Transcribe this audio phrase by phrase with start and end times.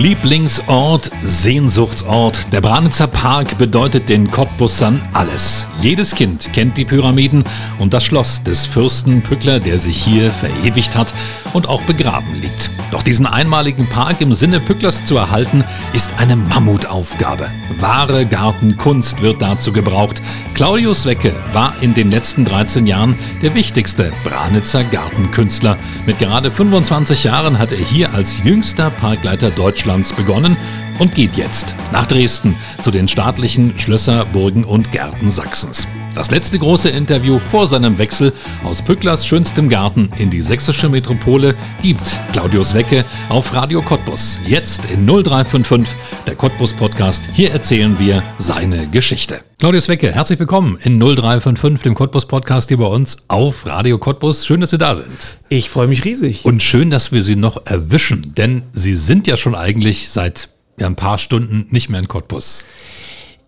[0.00, 2.50] Lieblingsort, Sehnsuchtsort.
[2.54, 5.68] Der Branitzer Park bedeutet den Cottbussern alles.
[5.82, 7.44] Jedes Kind kennt die Pyramiden
[7.78, 11.12] und das Schloss des Fürsten Pückler, der sich hier verewigt hat
[11.52, 12.70] und auch begraben liegt.
[12.92, 17.50] Doch diesen einmaligen Park im Sinne Pücklers zu erhalten, ist eine Mammutaufgabe.
[17.76, 20.22] Wahre Gartenkunst wird dazu gebraucht.
[20.54, 25.76] Claudius Wecke war in den letzten 13 Jahren der wichtigste Branitzer Gartenkünstler.
[26.06, 30.56] Mit gerade 25 Jahren hat er hier als jüngster Parkleiter Deutschlands begonnen
[30.98, 35.88] und geht jetzt nach Dresden zu den staatlichen Schlösser, Burgen und Gärten Sachsens.
[36.14, 38.32] Das letzte große Interview vor seinem Wechsel
[38.64, 44.40] aus Pücklers schönstem Garten in die sächsische Metropole gibt Claudius Wecke auf Radio Cottbus.
[44.44, 47.22] Jetzt in 0355, der Cottbus Podcast.
[47.32, 49.42] Hier erzählen wir seine Geschichte.
[49.60, 54.44] Claudius Wecke, herzlich willkommen in 0355, dem Cottbus Podcast hier bei uns auf Radio Cottbus.
[54.44, 55.38] Schön, dass Sie da sind.
[55.48, 56.44] Ich freue mich riesig.
[56.44, 60.86] Und schön, dass wir Sie noch erwischen, denn Sie sind ja schon eigentlich seit ja,
[60.86, 62.64] ein paar Stunden nicht mehr in Cottbus.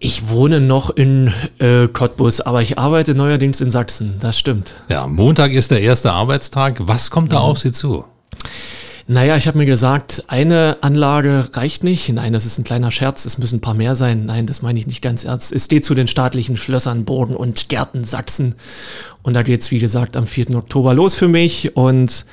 [0.05, 4.17] Ich wohne noch in äh, Cottbus, aber ich arbeite neuerdings in Sachsen.
[4.19, 4.75] Das stimmt.
[4.89, 6.81] Ja, Montag ist der erste Arbeitstag.
[6.81, 7.45] Was kommt da mhm.
[7.45, 8.05] auf Sie zu?
[9.07, 12.09] Naja, ich habe mir gesagt, eine Anlage reicht nicht.
[12.09, 14.27] Nein, das ist ein kleiner Scherz, es müssen ein paar mehr sein.
[14.27, 15.53] Nein, das meine ich nicht ganz ernst.
[15.53, 18.57] Es steht zu den staatlichen Schlössern, Burgen und Gärten Sachsen.
[19.23, 20.57] Und da geht es, wie gesagt, am 4.
[20.57, 21.77] Oktober los für mich.
[21.77, 22.27] Und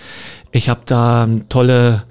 [0.52, 2.04] ich habe da tolle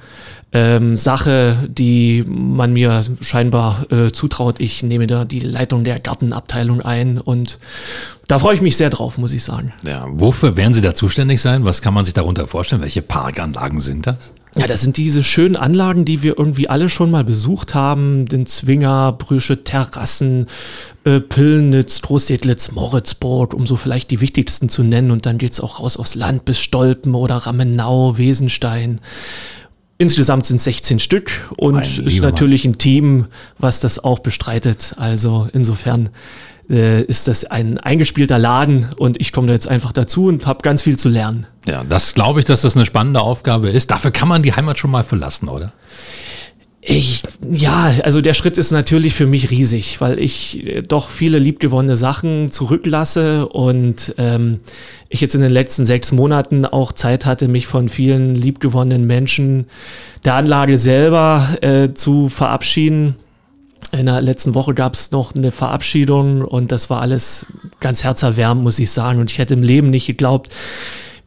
[0.53, 4.61] ähm, Sache, die man mir scheinbar äh, zutraut.
[4.61, 7.59] Ich nehme da die Leitung der Gartenabteilung ein und
[8.29, 9.73] da freue ich mich sehr drauf, muss ich sagen.
[9.83, 11.65] Ja, wofür werden Sie da zuständig sein?
[11.65, 12.83] Was kann man sich darunter vorstellen?
[12.83, 14.33] Welche Parkanlagen sind das?
[14.55, 18.27] Ja, das sind diese schönen Anlagen, die wir irgendwie alle schon mal besucht haben.
[18.27, 20.47] Den Zwinger, Brüsche, Terrassen,
[21.05, 25.11] äh, Pillnitz, Großsedlitz, Moritzburg, um so vielleicht die wichtigsten zu nennen.
[25.11, 29.01] Und dann geht's auch raus aufs Land bis Stolpen oder Ramenau, Wesenstein.
[30.01, 33.27] Insgesamt sind 16 Stück und ist natürlich ein Team,
[33.59, 34.95] was das auch bestreitet.
[34.97, 36.11] Also insofern
[36.71, 40.63] äh, ist das ein eingespielter Laden und ich komme da jetzt einfach dazu und habe
[40.63, 41.47] ganz viel zu lernen.
[41.67, 43.91] Ja, das glaube ich, dass das eine spannende Aufgabe ist.
[43.91, 45.73] Dafür kann man die Heimat schon mal verlassen, oder?
[46.81, 51.39] Ich, ja, also der Schritt ist natürlich für mich riesig, weil ich äh, doch viele
[51.39, 54.61] liebgewonnene Sachen zurücklasse und ähm,
[55.09, 59.67] ich jetzt in den letzten sechs Monaten auch Zeit hatte, mich von vielen liebgewonnenen Menschen
[60.25, 63.17] der Anlage selber äh, zu verabschieden.
[63.91, 67.47] In der letzten Woche gab es noch eine Verabschiedung und das war alles
[67.81, 69.19] ganz herzerwärmend, muss ich sagen.
[69.19, 70.55] Und ich hätte im Leben nicht geglaubt,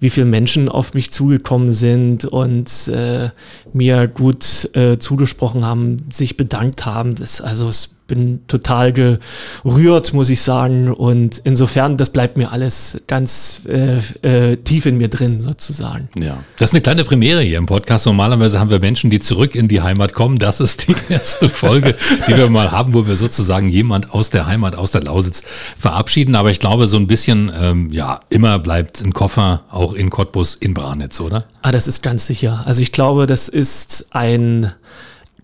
[0.02, 3.30] wie viele Menschen auf mich zugekommen sind und äh,
[3.72, 7.16] mir gut äh, zugesprochen haben, sich bedankt haben.
[7.16, 10.92] Das, also es bin total gerührt, muss ich sagen.
[10.92, 16.10] Und insofern, das bleibt mir alles ganz äh, äh, tief in mir drin, sozusagen.
[16.20, 18.06] Ja, das ist eine kleine Premiere hier im Podcast.
[18.06, 20.38] Normalerweise haben wir Menschen, die zurück in die Heimat kommen.
[20.40, 21.96] Das ist die erste Folge,
[22.28, 25.42] die wir mal haben, wo wir sozusagen jemand aus der Heimat, aus der Lausitz
[25.80, 26.36] verabschieden.
[26.36, 30.56] Aber ich glaube, so ein bisschen, ähm, ja, immer bleibt ein Koffer auch in Cottbus
[30.56, 31.46] in Branitz, oder?
[31.62, 32.64] Ah, das ist ganz sicher.
[32.66, 34.74] Also ich glaube, das ist ein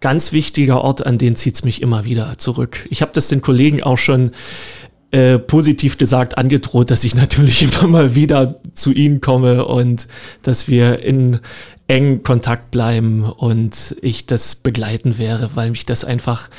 [0.01, 2.87] ganz wichtiger Ort, an den zieht es mich immer wieder zurück.
[2.89, 4.31] Ich habe das den Kollegen auch schon
[5.11, 10.07] äh, positiv gesagt angedroht, dass ich natürlich immer mal wieder zu ihnen komme und
[10.41, 11.39] dass wir in
[11.87, 16.49] engen Kontakt bleiben und ich das begleiten wäre, weil mich das einfach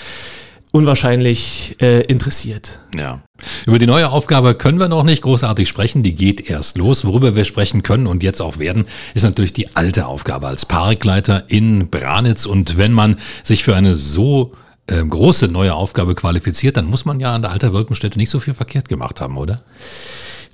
[0.73, 2.81] unwahrscheinlich äh, interessiert.
[2.97, 3.23] Ja.
[3.67, 6.03] Über die neue Aufgabe können wir noch nicht großartig sprechen.
[6.03, 7.05] Die geht erst los.
[7.05, 11.45] Worüber wir sprechen können und jetzt auch werden, ist natürlich die alte Aufgabe als Parkleiter
[11.49, 12.47] in Branitz.
[12.47, 14.53] Und wenn man sich für eine so
[14.89, 18.41] äh, große neue Aufgabe qualifiziert, dann muss man ja an der Alter Wirkungsstätte nicht so
[18.41, 19.63] viel verkehrt gemacht haben, oder?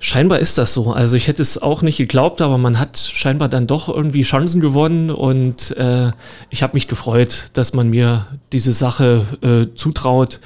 [0.05, 0.93] Scheinbar ist das so.
[0.93, 4.61] Also ich hätte es auch nicht geglaubt, aber man hat scheinbar dann doch irgendwie Chancen
[4.61, 6.11] gewonnen und äh,
[6.51, 10.41] ich habe mich gefreut, dass man mir diese Sache äh, zutraut.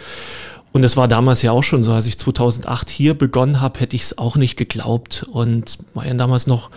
[0.71, 3.97] Und es war damals ja auch schon so, als ich 2008 hier begonnen habe, hätte
[3.97, 6.69] ich es auch nicht geglaubt und war ja damals noch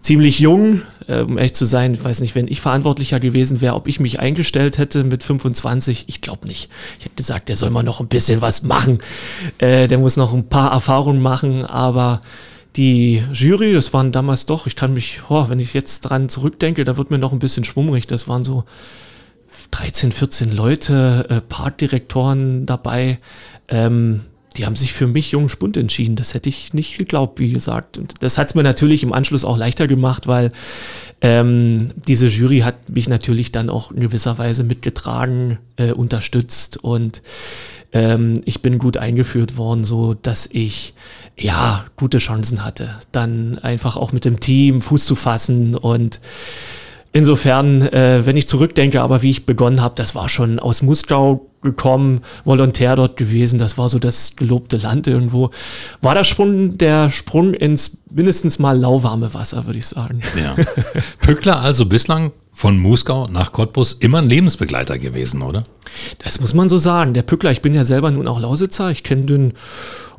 [0.00, 1.94] ziemlich jung, äh, um echt zu sein.
[1.94, 6.04] Ich weiß nicht, wenn ich verantwortlicher gewesen wäre, ob ich mich eingestellt hätte mit 25.
[6.08, 6.70] Ich glaube nicht.
[6.98, 8.98] Ich hätte gesagt, der soll mal noch ein bisschen was machen.
[9.58, 12.20] Äh, der muss noch ein paar Erfahrungen machen, aber
[12.76, 16.84] die Jury, das waren damals doch, ich kann mich, oh, wenn ich jetzt dran zurückdenke,
[16.84, 18.06] da wird mir noch ein bisschen schwummrig.
[18.06, 18.64] Das waren so
[19.70, 23.18] 13, 14 Leute, äh, Parkdirektoren dabei.
[23.68, 24.22] Ähm,
[24.56, 26.16] die haben sich für mich jungen Spund entschieden.
[26.16, 27.98] Das hätte ich nicht geglaubt, wie gesagt.
[27.98, 30.52] Und das hat es mir natürlich im Anschluss auch leichter gemacht, weil
[31.20, 37.22] ähm, diese Jury hat mich natürlich dann auch in gewisser Weise mitgetragen, äh, unterstützt und
[37.92, 40.94] ähm, ich bin gut eingeführt worden, so dass ich
[41.38, 46.20] ja gute Chancen hatte, dann einfach auch mit dem Team Fuß zu fassen und
[47.16, 51.46] Insofern, äh, wenn ich zurückdenke, aber wie ich begonnen habe, das war schon aus Muskau
[51.62, 55.50] gekommen, Volontär dort gewesen, das war so das gelobte Land irgendwo.
[56.02, 60.20] War der Sprung, der Sprung ins mindestens mal lauwarme Wasser, würde ich sagen.
[60.38, 60.62] Ja.
[61.20, 65.62] Pückler also bislang von Muskau nach Cottbus immer ein Lebensbegleiter gewesen, oder?
[66.22, 67.14] Das muss man so sagen.
[67.14, 69.52] Der Pückler, ich bin ja selber nun auch Lausitzer, ich kenne den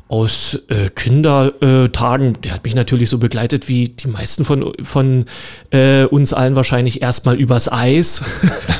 [0.08, 2.40] aus äh, Kindertagen.
[2.42, 5.26] Der hat mich natürlich so begleitet wie die meisten von, von
[5.70, 8.22] äh, uns allen wahrscheinlich erstmal übers Eis.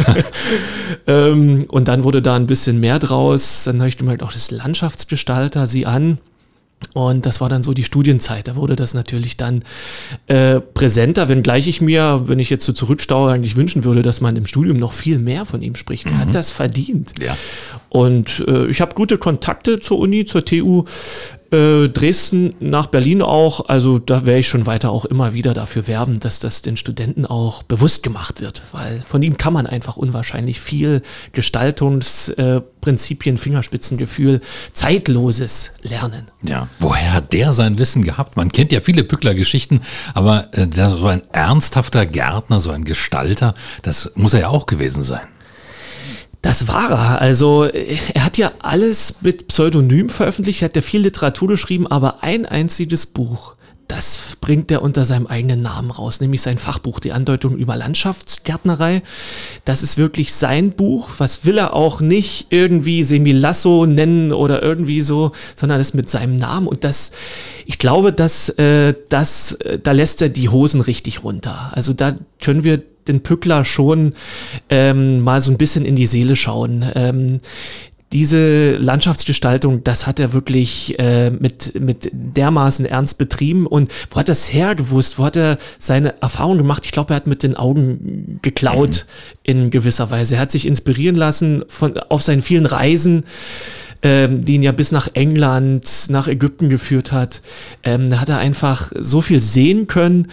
[1.06, 3.64] ähm, und dann wurde da ein bisschen mehr draus.
[3.64, 6.18] Dann habe ich gemerkt, auch das Landschaftsgestalter, sie an.
[6.94, 8.48] Und das war dann so die Studienzeit.
[8.48, 9.62] Da wurde das natürlich dann
[10.26, 14.36] äh, präsenter, wenngleich ich mir, wenn ich jetzt so zurückstaue, eigentlich wünschen würde, dass man
[14.36, 16.06] im Studium noch viel mehr von ihm spricht.
[16.06, 16.32] Er hat mhm.
[16.32, 17.12] das verdient.
[17.20, 17.36] Ja.
[17.88, 20.84] Und äh, ich habe gute Kontakte zur Uni, zur TU
[21.50, 23.68] äh, Dresden nach Berlin auch.
[23.68, 27.24] Also da wäre ich schon weiter auch immer wieder dafür werben, dass das den Studenten
[27.26, 31.02] auch bewusst gemacht wird, weil von ihm kann man einfach unwahrscheinlich viel
[31.32, 34.40] Gestaltungsprinzipien, äh, Fingerspitzengefühl,
[34.72, 36.30] Zeitloses lernen.
[36.42, 36.68] Ja.
[36.78, 38.36] Woher hat der sein Wissen gehabt?
[38.36, 39.80] Man kennt ja viele Pückler-Geschichten,
[40.14, 45.02] aber äh, so ein ernsthafter Gärtner, so ein Gestalter, das muss er ja auch gewesen
[45.02, 45.26] sein.
[46.42, 47.20] Das war er.
[47.20, 52.22] Also er hat ja alles mit Pseudonym veröffentlicht, er hat ja viel Literatur geschrieben, aber
[52.22, 53.54] ein einziges Buch,
[53.88, 59.02] das bringt er unter seinem eigenen Namen raus, nämlich sein Fachbuch, die Andeutung über Landschaftsgärtnerei.
[59.64, 61.08] Das ist wirklich sein Buch.
[61.18, 66.36] Was will er auch nicht irgendwie Semilasso nennen oder irgendwie so, sondern das mit seinem
[66.36, 66.66] Namen.
[66.66, 67.12] Und das,
[67.64, 71.72] ich glaube, dass äh, das, äh, da lässt er die Hosen richtig runter.
[71.72, 74.14] Also da können wir den Pückler schon
[74.68, 76.84] ähm, mal so ein bisschen in die Seele schauen.
[76.94, 77.40] Ähm,
[78.12, 83.66] diese Landschaftsgestaltung, das hat er wirklich äh, mit, mit dermaßen ernst betrieben.
[83.66, 85.18] Und wo hat das hergewusst?
[85.18, 86.86] Wo hat er seine Erfahrung gemacht?
[86.86, 89.40] Ich glaube, er hat mit den Augen geklaut mhm.
[89.42, 90.36] in gewisser Weise.
[90.36, 93.24] Er hat sich inspirieren lassen von, auf seinen vielen Reisen
[94.02, 97.42] ähm, die ihn ja bis nach England, nach Ägypten geführt hat.
[97.82, 100.28] Ähm, da hat er einfach so viel sehen können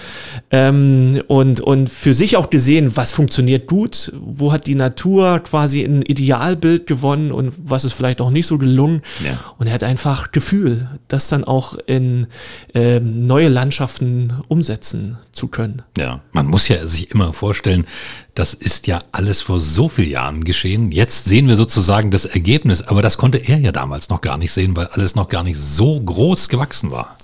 [0.51, 5.83] ähm, und, und für sich auch gesehen, was funktioniert gut, wo hat die Natur quasi
[5.83, 9.01] ein Idealbild gewonnen und was ist vielleicht auch nicht so gelungen.
[9.23, 9.39] Ja.
[9.57, 12.27] Und er hat einfach Gefühl, das dann auch in
[12.73, 15.81] ähm, neue Landschaften umsetzen zu können.
[15.97, 17.85] Ja, man muss ja sich immer vorstellen,
[18.35, 20.91] das ist ja alles vor so vielen Jahren geschehen.
[20.91, 24.51] Jetzt sehen wir sozusagen das Ergebnis, aber das konnte er ja damals noch gar nicht
[24.51, 27.17] sehen, weil alles noch gar nicht so groß gewachsen war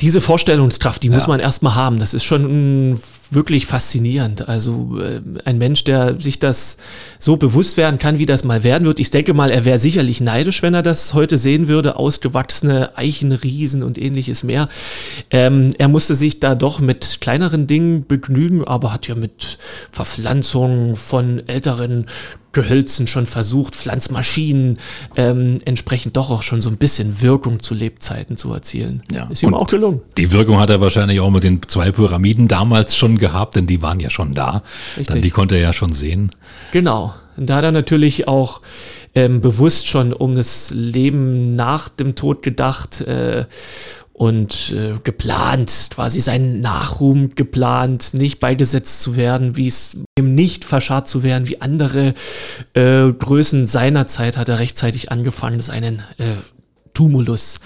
[0.00, 1.14] diese Vorstellungskraft, die ja.
[1.14, 1.98] muss man erstmal haben.
[1.98, 3.00] Das ist schon
[3.30, 4.48] wirklich faszinierend.
[4.48, 6.76] Also äh, ein Mensch, der sich das
[7.18, 9.00] so bewusst werden kann, wie das mal werden wird.
[9.00, 11.96] Ich denke mal, er wäre sicherlich neidisch, wenn er das heute sehen würde.
[11.96, 14.68] Ausgewachsene Eichenriesen und ähnliches mehr.
[15.30, 19.58] Ähm, er musste sich da doch mit kleineren Dingen begnügen, aber hat ja mit
[19.90, 22.06] Verpflanzung von älteren
[22.56, 24.78] Gehölzen schon versucht, Pflanzmaschinen
[25.16, 29.02] ähm, entsprechend doch auch schon so ein bisschen Wirkung zu Lebzeiten zu erzielen.
[29.10, 29.28] Ja.
[29.28, 30.00] Ist ihm Und auch gelungen.
[30.16, 33.82] Die Wirkung hat er wahrscheinlich auch mit den zwei Pyramiden damals schon gehabt, denn die
[33.82, 34.62] waren ja schon da.
[34.96, 35.06] Richtig.
[35.06, 36.30] Dann die konnte er ja schon sehen.
[36.72, 37.14] Genau.
[37.36, 38.62] Und da hat er natürlich auch
[39.14, 43.44] ähm, bewusst schon um das Leben nach dem Tod gedacht äh,
[44.12, 50.64] und äh, geplant, quasi seinen Nachruhm geplant, nicht beigesetzt zu werden, wie es ihm nicht
[50.64, 52.14] verscharrt zu werden, wie andere
[52.72, 56.36] äh, Größen seiner Zeit hat er rechtzeitig angefangen, seinen äh,
[56.94, 57.60] Tumulus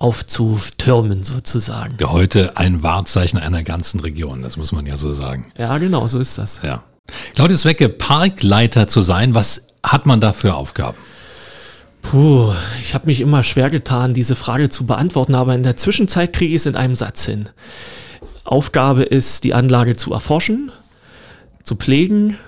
[0.00, 1.94] aufzutürmen sozusagen.
[2.00, 5.52] Ja, heute ein Wahrzeichen einer ganzen Region, das muss man ja so sagen.
[5.58, 6.62] Ja, genau, so ist das.
[6.62, 6.82] Ja.
[7.34, 10.96] Claudius Wecke, Parkleiter zu sein, was hat man da für Aufgaben?
[12.00, 16.32] Puh, ich habe mich immer schwer getan, diese Frage zu beantworten, aber in der Zwischenzeit
[16.32, 17.50] kriege ich es in einem Satz hin.
[18.44, 20.72] Aufgabe ist, die Anlage zu erforschen,
[21.62, 22.38] zu pflegen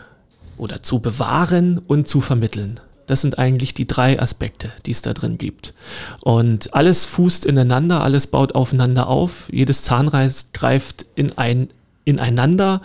[0.56, 2.80] oder zu bewahren und zu vermitteln.
[3.12, 5.75] Das sind eigentlich die drei Aspekte, die es da drin gibt.
[6.23, 11.69] Und alles fußt ineinander, alles baut aufeinander auf, jedes Zahnreiz greift in ein,
[12.07, 12.81] ineinander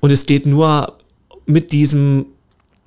[0.00, 0.98] und es geht nur
[1.46, 2.26] mit diesem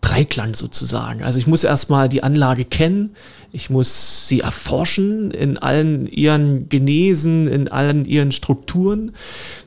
[0.01, 1.23] Dreiklang sozusagen.
[1.23, 3.15] Also ich muss erstmal die Anlage kennen,
[3.51, 9.11] ich muss sie erforschen in allen ihren Genesen, in allen ihren Strukturen,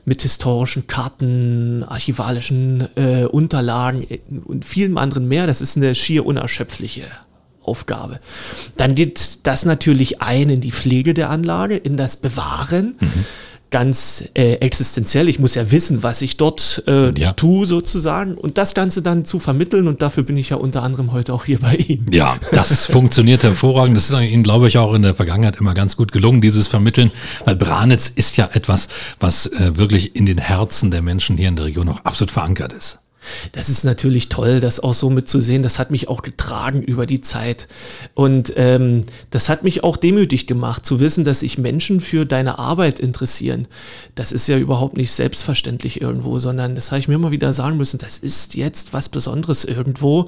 [0.05, 4.07] mit historischen Karten, archivalischen äh, Unterlagen
[4.45, 5.47] und vielem anderen mehr.
[5.47, 7.03] Das ist eine schier unerschöpfliche
[7.61, 8.19] Aufgabe.
[8.77, 12.95] Dann geht das natürlich ein in die Pflege der Anlage, in das Bewahren.
[12.99, 13.25] Mhm
[13.73, 15.27] ganz äh, existenziell.
[15.27, 17.33] Ich muss ja wissen, was ich dort äh, ja.
[17.33, 19.87] tue, sozusagen, und das Ganze dann zu vermitteln.
[19.87, 22.05] Und dafür bin ich ja unter anderem heute auch hier bei Ihnen.
[22.13, 23.97] Ja, das funktioniert hervorragend.
[23.97, 27.11] Das ist Ihnen, glaube ich, auch in der Vergangenheit immer ganz gut gelungen, dieses Vermitteln,
[27.45, 28.89] weil Branitz ist ja etwas,
[29.19, 32.73] was äh, wirklich in den Herzen der Menschen hier in der Region auch absolut verankert
[32.73, 32.99] ist.
[33.51, 35.63] Das ist natürlich toll, das auch so mitzusehen.
[35.63, 37.67] Das hat mich auch getragen über die Zeit.
[38.13, 42.59] Und ähm, das hat mich auch demütig gemacht, zu wissen, dass sich Menschen für deine
[42.59, 43.67] Arbeit interessieren.
[44.15, 47.77] Das ist ja überhaupt nicht selbstverständlich irgendwo, sondern das habe ich mir immer wieder sagen
[47.77, 50.27] müssen, das ist jetzt was Besonderes irgendwo.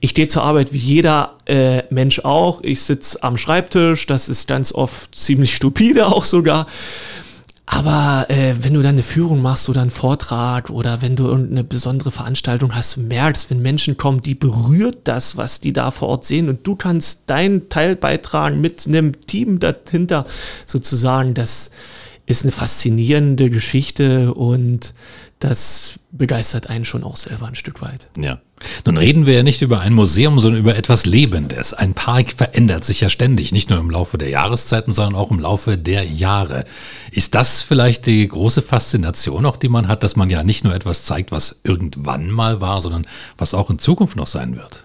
[0.00, 2.62] Ich gehe zur Arbeit wie jeder äh, Mensch auch.
[2.62, 6.66] Ich sitze am Schreibtisch, das ist ganz oft ziemlich stupide auch sogar.
[7.72, 11.62] Aber äh, wenn du dann eine Führung machst oder einen Vortrag oder wenn du irgendeine
[11.62, 16.24] besondere Veranstaltung hast, merkst, wenn Menschen kommen, die berührt das, was die da vor Ort
[16.24, 20.26] sehen und du kannst deinen Teil beitragen mit einem Team dahinter
[20.66, 21.70] sozusagen, das
[22.26, 24.92] ist eine faszinierende Geschichte und
[25.38, 28.08] das begeistert einen schon auch selber ein Stück weit.
[28.16, 28.40] Ja.
[28.84, 31.74] Nun reden wir ja nicht über ein Museum, sondern über etwas Lebendes.
[31.74, 35.38] Ein Park verändert sich ja ständig, nicht nur im Laufe der Jahreszeiten, sondern auch im
[35.38, 36.64] Laufe der Jahre.
[37.10, 40.74] Ist das vielleicht die große Faszination, auch die man hat, dass man ja nicht nur
[40.74, 43.06] etwas zeigt, was irgendwann mal war, sondern
[43.38, 44.84] was auch in Zukunft noch sein wird?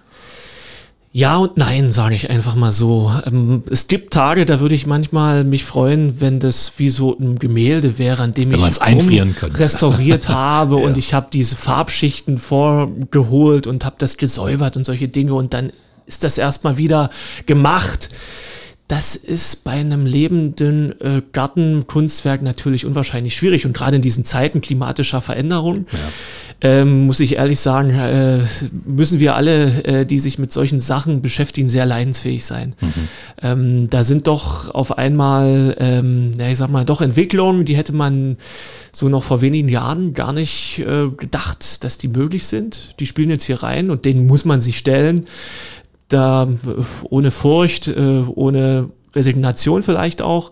[1.16, 3.10] Ja und nein, sage ich einfach mal so.
[3.26, 7.40] Ähm, es gibt Tage, da würde ich manchmal mich freuen, wenn das wie so ein
[7.40, 10.86] Gemälde wäre, an dem wenn ich einfrieren restauriert habe ja.
[10.86, 15.72] und ich habe diese Farbschichten vorgeholt und habe das gesäubert und solche Dinge und dann
[16.06, 17.10] ist das erstmal wieder
[17.46, 18.10] gemacht.
[18.88, 24.62] Das ist bei einem lebenden äh, Gartenkunstwerk natürlich unwahrscheinlich schwierig und gerade in diesen Zeiten
[24.62, 26.00] klimatischer Veränderung ja.
[26.62, 28.44] ähm, muss ich ehrlich sagen, äh,
[28.86, 32.76] müssen wir alle, äh, die sich mit solchen Sachen beschäftigen, sehr leidensfähig sein.
[32.80, 32.94] Mhm.
[33.42, 37.94] Ähm, da sind doch auf einmal, ähm, ja, ich sag mal, doch Entwicklungen, die hätte
[37.94, 38.38] man
[38.92, 42.94] so noch vor wenigen Jahren gar nicht äh, gedacht, dass die möglich sind.
[43.00, 45.26] Die spielen jetzt hier rein und denen muss man sich stellen
[46.10, 46.48] da
[47.10, 50.52] ohne Furcht, äh, ohne Resignation vielleicht auch.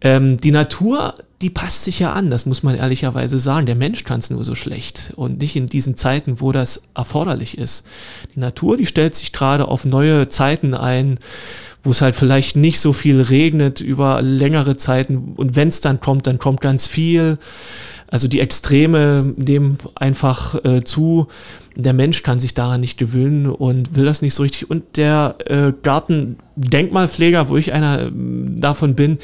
[0.00, 1.14] Ähm, die Natur,
[1.44, 3.66] die passt sich ja an, das muss man ehrlicherweise sagen.
[3.66, 7.58] Der Mensch kann es nur so schlecht und nicht in diesen Zeiten, wo das erforderlich
[7.58, 7.86] ist.
[8.34, 11.18] Die Natur, die stellt sich gerade auf neue Zeiten ein,
[11.82, 16.00] wo es halt vielleicht nicht so viel regnet über längere Zeiten und wenn es dann
[16.00, 17.36] kommt, dann kommt ganz viel.
[18.14, 21.26] Also die Extreme nehmen einfach äh, zu.
[21.74, 24.70] Der Mensch kann sich daran nicht gewöhnen und will das nicht so richtig.
[24.70, 29.18] Und der äh, Gartendenkmalpfleger, wo ich einer äh, davon bin,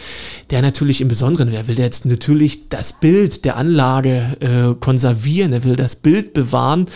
[0.51, 5.53] der natürlich im Besonderen, wer will der jetzt natürlich das Bild der Anlage äh, konservieren,
[5.53, 6.87] er will das Bild bewahren.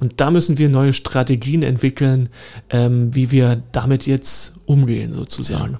[0.00, 2.28] Und da müssen wir neue Strategien entwickeln,
[2.70, 5.78] ähm, wie wir damit jetzt umgehen, sozusagen.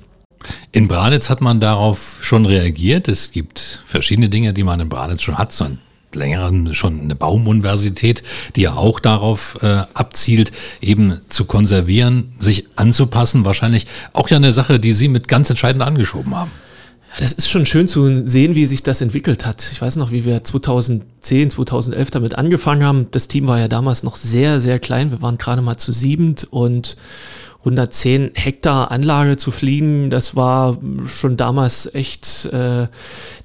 [0.73, 3.09] In Branitz hat man darauf schon reagiert.
[3.09, 5.53] Es gibt verschiedene Dinge, die man in Branitz schon hat.
[5.53, 5.79] So ein
[6.15, 8.23] längeren schon eine Baumuniversität,
[8.57, 13.45] die ja auch darauf äh, abzielt, eben zu konservieren, sich anzupassen.
[13.45, 16.51] Wahrscheinlich auch ja eine Sache, die Sie mit ganz entscheidend angeschoben haben.
[17.19, 19.69] Das ist schon schön zu sehen, wie sich das entwickelt hat.
[19.73, 23.07] Ich weiß noch, wie wir 2010, 2011 damit angefangen haben.
[23.11, 25.11] Das Team war ja damals noch sehr, sehr klein.
[25.11, 26.97] Wir waren gerade mal zu siebend und
[27.59, 32.89] 110 Hektar Anlage zu fliegen, das war schon damals echt äh, eine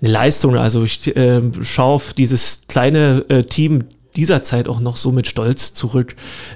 [0.02, 0.56] Leistung.
[0.56, 5.28] Also ich äh, schaue auf dieses kleine äh, Team dieser Zeit auch noch so mit
[5.28, 6.16] Stolz zurück.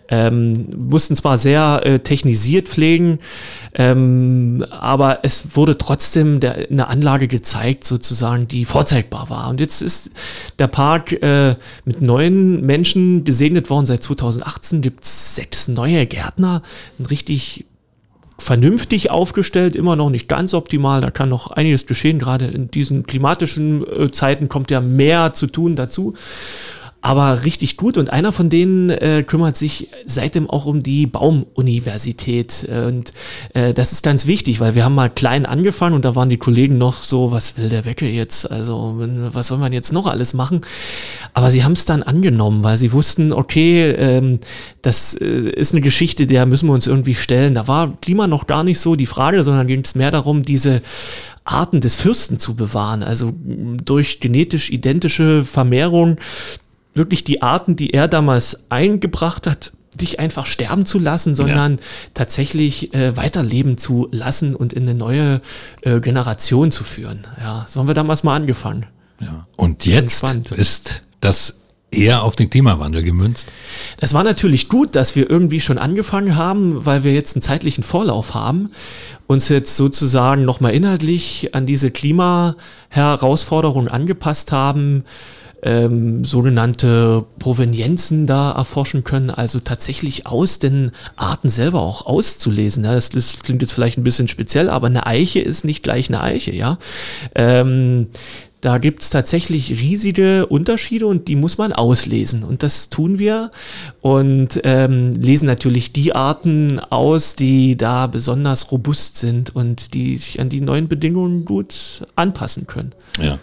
[0.10, 3.20] Ähm, mussten zwar sehr äh, technisiert pflegen,
[3.74, 9.50] ähm, aber es wurde trotzdem der, eine Anlage gezeigt, sozusagen, die vorzeigbar war.
[9.50, 10.12] Und jetzt ist
[10.60, 13.86] der Park äh, mit neuen Menschen gesegnet worden.
[13.86, 16.62] Seit 2018 gibt es sechs neue Gärtner,
[17.00, 17.66] ein richtig
[18.40, 21.02] vernünftig aufgestellt, immer noch nicht ganz optimal.
[21.02, 22.20] Da kann noch einiges geschehen.
[22.20, 26.14] Gerade in diesen klimatischen äh, Zeiten kommt ja mehr zu tun dazu
[27.02, 27.98] aber richtig gut.
[27.98, 32.68] Und einer von denen äh, kümmert sich seitdem auch um die Baumuniversität.
[32.70, 33.14] Und
[33.54, 36.38] äh, das ist ganz wichtig, weil wir haben mal klein angefangen und da waren die
[36.38, 38.50] Kollegen noch so, was will der Wecke jetzt?
[38.50, 38.96] Also,
[39.32, 40.62] was soll man jetzt noch alles machen?
[41.34, 44.40] Aber sie haben es dann angenommen, weil sie wussten, okay, ähm,
[44.82, 47.54] das äh, ist eine Geschichte, der müssen wir uns irgendwie stellen.
[47.54, 50.82] Da war Klima noch gar nicht so die Frage, sondern ging es mehr darum, diese
[51.44, 56.18] Arten des Fürsten zu bewahren, also durch genetisch identische Vermehrung
[56.98, 61.84] wirklich die Arten, die er damals eingebracht hat, dich einfach sterben zu lassen, sondern ja.
[62.14, 65.42] tatsächlich äh, weiterleben zu lassen und in eine neue
[65.82, 67.26] äh, Generation zu führen.
[67.40, 68.86] Ja, so haben wir damals mal angefangen.
[69.20, 69.48] Ja.
[69.56, 73.48] Und jetzt ist das eher auf den Klimawandel gemünzt?
[74.00, 77.84] Das war natürlich gut, dass wir irgendwie schon angefangen haben, weil wir jetzt einen zeitlichen
[77.84, 78.72] Vorlauf haben,
[79.26, 85.06] uns jetzt sozusagen nochmal inhaltlich an diese Klimaherausforderungen angepasst haben,
[85.68, 92.86] ähm, sogenannte Provenienzen da erforschen können, also tatsächlich aus den Arten selber auch auszulesen.
[92.86, 96.08] Ja, das, das klingt jetzt vielleicht ein bisschen speziell, aber eine Eiche ist nicht gleich
[96.08, 96.78] eine Eiche, ja.
[97.36, 98.08] Ähm,
[98.62, 102.44] da gibt es tatsächlich riesige Unterschiede und die muss man auslesen.
[102.44, 103.52] Und das tun wir
[104.02, 110.40] und ähm, lesen natürlich die Arten aus, die da besonders robust sind und die sich
[110.40, 112.94] an die neuen Bedingungen gut anpassen können.
[113.22, 113.38] Ja.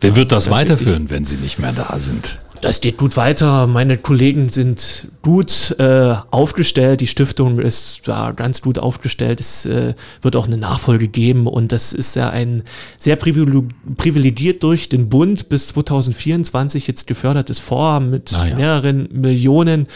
[0.00, 1.10] Wer wird das weiterführen, wichtig.
[1.10, 2.38] wenn sie nicht mehr da sind?
[2.60, 3.66] Das geht gut weiter.
[3.66, 7.00] Meine Kollegen sind gut äh, aufgestellt.
[7.00, 9.40] Die Stiftung ist da ganz gut aufgestellt.
[9.40, 12.64] Es äh, wird auch eine Nachfolge geben und das ist ja ein
[12.98, 18.56] sehr privilegiert durch den Bund bis 2024 jetzt gefördertes Vorhaben mit ja.
[18.56, 19.86] mehreren Millionen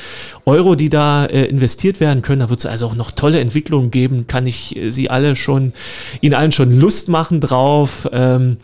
[0.45, 2.41] Euro, die da äh, investiert werden können.
[2.41, 4.27] Da wird es also auch noch tolle Entwicklungen geben.
[4.29, 5.73] Kann ich äh, Sie alle schon,
[6.21, 8.09] Ihnen allen schon Lust machen drauf.
[8.13, 8.59] Ähm,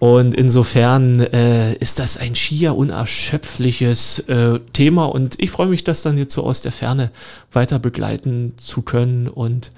[0.00, 6.02] und insofern äh, ist das ein schier unerschöpfliches äh, Thema und ich freue mich, das
[6.02, 7.10] dann jetzt so aus der Ferne
[7.52, 9.70] weiter begleiten zu können und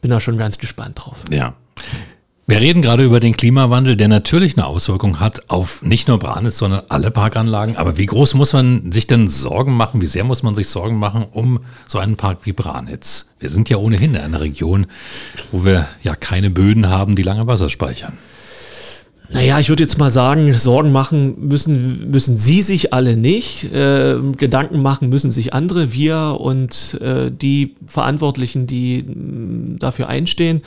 [0.00, 1.24] bin da schon ganz gespannt drauf.
[1.30, 1.54] Ja.
[2.50, 6.58] Wir reden gerade über den Klimawandel, der natürlich eine Auswirkung hat auf nicht nur Branitz,
[6.58, 7.76] sondern alle Parkanlagen.
[7.76, 10.00] Aber wie groß muss man sich denn Sorgen machen?
[10.00, 13.30] Wie sehr muss man sich Sorgen machen um so einen Park wie Branitz?
[13.38, 14.86] Wir sind ja ohnehin in einer Region,
[15.52, 18.18] wo wir ja keine Böden haben, die lange Wasser speichern.
[19.32, 23.64] Naja, ich würde jetzt mal sagen, Sorgen machen müssen, müssen Sie sich alle nicht.
[23.64, 30.08] Äh, Gedanken machen müssen sich andere, wir und äh, die Verantwortlichen, die mh, mm, dafür
[30.08, 30.62] einstehen.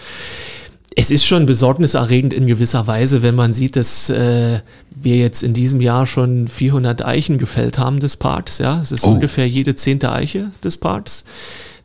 [0.96, 4.60] Es ist schon besorgniserregend in gewisser Weise, wenn man sieht, dass äh,
[4.91, 8.60] wir jetzt in diesem Jahr schon 400 Eichen gefällt haben des Parks.
[8.60, 9.10] Ja, es ist oh.
[9.10, 11.25] ungefähr jede zehnte Eiche des Parks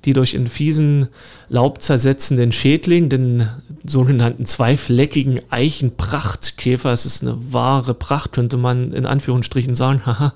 [0.05, 1.09] die durch einen fiesen,
[1.49, 3.49] laubzersetzenden Schädling, den
[3.85, 10.03] sogenannten zweifleckigen Eichenprachtkäfer, es ist eine wahre Pracht, könnte man in Anführungsstrichen sagen,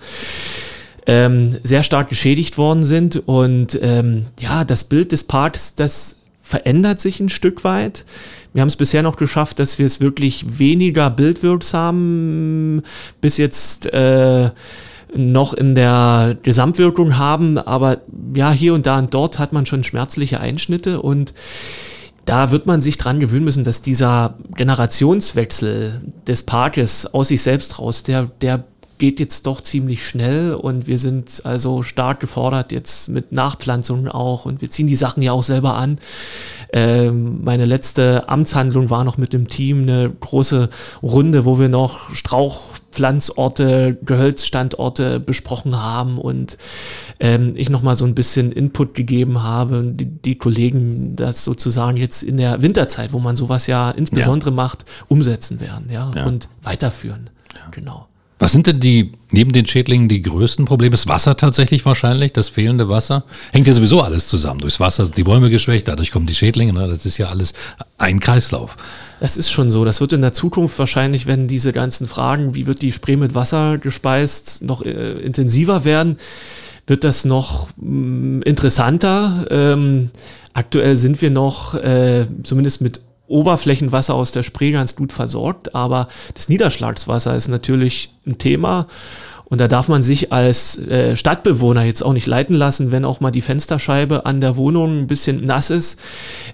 [1.07, 3.17] ähm, sehr stark geschädigt worden sind.
[3.27, 8.05] Und ähm, ja, das Bild des Parks, das verändert sich ein Stück weit.
[8.53, 12.83] Wir haben es bisher noch geschafft, dass wir es wirklich weniger bildwirksam
[13.21, 14.51] bis jetzt äh,
[15.15, 17.99] noch in der Gesamtwirkung haben, aber
[18.35, 21.33] ja, hier und da und dort hat man schon schmerzliche Einschnitte und
[22.25, 27.79] da wird man sich dran gewöhnen müssen, dass dieser Generationswechsel des Parkes aus sich selbst
[27.79, 28.65] raus, der, der
[29.03, 34.45] geht jetzt doch ziemlich schnell und wir sind also stark gefordert jetzt mit Nachpflanzungen auch
[34.45, 35.99] und wir ziehen die Sachen ja auch selber an.
[36.73, 40.69] Ähm, meine letzte Amtshandlung war noch mit dem Team eine große
[41.03, 46.57] Runde, wo wir noch Strauchpflanzorte, Gehölzstandorte besprochen haben und
[47.19, 52.23] ähm, ich nochmal so ein bisschen Input gegeben habe, die, die Kollegen das sozusagen jetzt
[52.23, 54.57] in der Winterzeit, wo man sowas ja insbesondere ja.
[54.57, 56.25] macht, umsetzen werden ja, ja.
[56.25, 57.31] und weiterführen.
[57.53, 57.69] Ja.
[57.73, 58.07] Genau.
[58.43, 60.91] Was sind denn die, neben den Schädlingen, die größten Probleme?
[60.91, 63.23] Das Wasser tatsächlich wahrscheinlich, das fehlende Wasser?
[63.53, 64.59] Hängt ja sowieso alles zusammen.
[64.59, 66.73] Durchs Wasser sind die Bäume geschwächt, dadurch kommen die Schädlinge.
[66.73, 66.89] Ne?
[66.89, 67.53] Das ist ja alles
[67.99, 68.77] ein Kreislauf.
[69.21, 69.85] Das ist schon so.
[69.85, 73.37] Das wird in der Zukunft wahrscheinlich, wenn diese ganzen Fragen, wie wird die Spree mit
[73.37, 76.17] Wasser gespeist, noch äh, intensiver werden,
[76.89, 79.47] wird das noch mh, mm, interessanter.
[79.51, 80.11] Ähm,
[80.53, 83.01] aktuell sind wir noch, äh, zumindest mit
[83.33, 88.87] Oberflächenwasser aus der Spree ganz gut versorgt, aber das Niederschlagswasser ist natürlich ein Thema
[89.53, 93.21] und da darf man sich als äh, Stadtbewohner jetzt auch nicht leiten lassen, wenn auch
[93.21, 96.01] mal die Fensterscheibe an der Wohnung ein bisschen nass ist.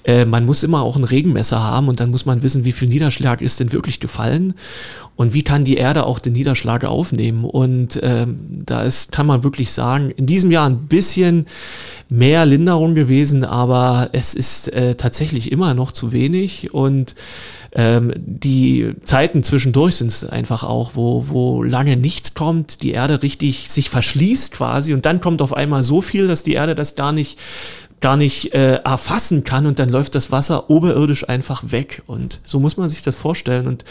[0.02, 2.88] Äh, man muss immer auch ein Regenmesser haben und dann muss man wissen, wie viel
[2.88, 4.54] Niederschlag ist denn wirklich gefallen
[5.14, 7.44] und wie kann die Erde auch den Niederschlag aufnehmen.
[7.44, 11.46] Und ähm, da ist, kann man wirklich sagen, in diesem Jahr ein bisschen
[12.08, 17.14] mehr Linderung gewesen, aber es ist äh, tatsächlich immer noch zu wenig und
[17.72, 23.22] ähm, die Zeiten zwischendurch sind es einfach auch, wo, wo lange nichts kommt, die Erde
[23.22, 26.96] richtig sich verschließt quasi und dann kommt auf einmal so viel, dass die Erde das
[26.96, 27.38] gar nicht
[28.00, 32.61] gar nicht äh, erfassen kann und dann läuft das Wasser oberirdisch einfach weg und so
[32.61, 33.85] muss man sich das vorstellen und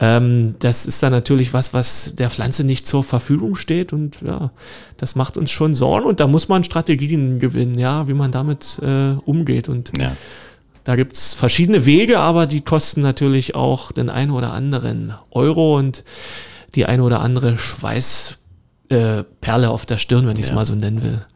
[0.00, 4.50] ähm, das ist dann natürlich was, was der Pflanze nicht zur Verfügung steht und ja,
[4.96, 8.80] das macht uns schon Sorgen und da muss man Strategien gewinnen, ja, wie man damit
[8.82, 10.16] äh, umgeht und ja.
[10.86, 16.04] Da gibt's verschiedene Wege, aber die kosten natürlich auch den einen oder anderen Euro und
[16.76, 18.38] die eine oder andere Schweißperle
[19.66, 20.54] äh, auf der Stirn, wenn ich es ja.
[20.54, 21.26] mal so nennen will.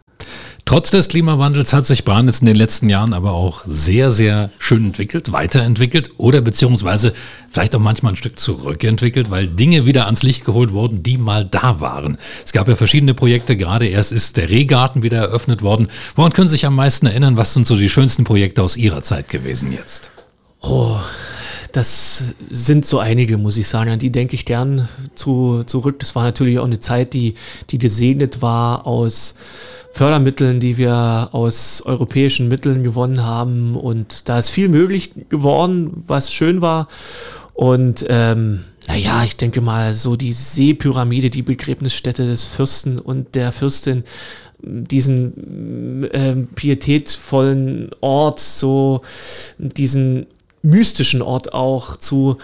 [0.71, 4.85] Trotz des Klimawandels hat sich Branitz in den letzten Jahren aber auch sehr, sehr schön
[4.85, 7.13] entwickelt, weiterentwickelt oder beziehungsweise
[7.51, 11.45] vielleicht auch manchmal ein Stück zurückentwickelt, weil Dinge wieder ans Licht geholt wurden, die mal
[11.45, 12.19] da waren.
[12.45, 15.89] Es gab ja verschiedene Projekte, gerade erst ist der Rehgarten wieder eröffnet worden.
[16.15, 17.37] Woran können Sie sich am meisten erinnern?
[17.37, 20.13] Was sind so die schönsten Projekte aus Ihrer Zeit gewesen jetzt?
[20.61, 21.01] Oh,
[21.73, 23.91] das sind so einige, muss ich sagen.
[23.91, 25.99] An die denke ich gern zu, zurück.
[26.01, 27.35] Das war natürlich auch eine Zeit, die,
[27.71, 29.35] die gesegnet war aus
[29.93, 33.77] Fördermitteln, die wir aus europäischen Mitteln gewonnen haben.
[33.77, 36.89] Und da ist viel möglich geworden, was schön war.
[37.55, 43.53] Und ähm, naja, ich denke mal, so die Seepyramide, die Begräbnisstätte des Fürsten und der
[43.53, 44.05] Fürstin,
[44.63, 49.03] diesen äh, pietätvollen Ort, so
[49.59, 50.27] diesen
[50.63, 52.39] mystischen Ort auch zu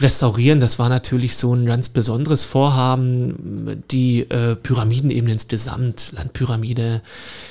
[0.00, 0.60] restaurieren.
[0.60, 3.82] Das war natürlich so ein ganz besonderes Vorhaben.
[3.90, 7.02] Die äh, Pyramiden eben insgesamt, Landpyramide,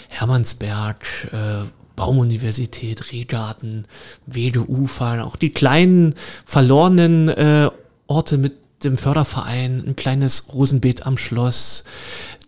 [0.10, 3.86] Hermannsberg, äh, Baumuniversität, Rehgarten,
[4.26, 7.70] Wedeufer, auch die kleinen verlorenen äh,
[8.06, 8.54] Orte mit
[8.84, 11.84] dem Förderverein, ein kleines Rosenbeet am Schloss,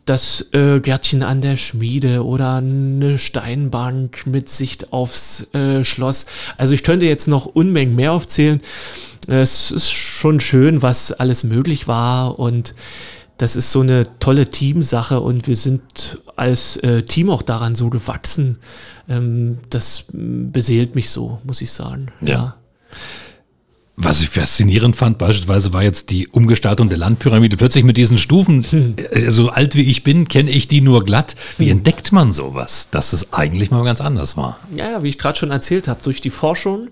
[0.05, 6.25] das äh, Gärtchen an der Schmiede oder eine Steinbank mit Sicht aufs äh, Schloss.
[6.57, 8.61] Also ich könnte jetzt noch Unmengen mehr aufzählen.
[9.27, 12.73] Es ist schon schön, was alles möglich war und
[13.37, 17.89] das ist so eine tolle Teamsache und wir sind als äh, Team auch daran so
[17.89, 18.57] gewachsen.
[19.07, 22.07] Ähm, das beseelt mich so, muss ich sagen.
[22.21, 22.27] ja.
[22.27, 22.55] ja.
[24.01, 27.57] Was ich faszinierend fand, beispielsweise war jetzt die Umgestaltung der Landpyramide.
[27.57, 28.95] Plötzlich mit diesen Stufen, hm.
[29.27, 31.35] So alt wie ich bin, kenne ich die nur glatt.
[31.57, 31.79] Wie hm.
[31.79, 34.57] entdeckt man sowas, dass es eigentlich mal ganz anders war?
[34.73, 36.87] Ja, wie ich gerade schon erzählt habe, durch die Forschung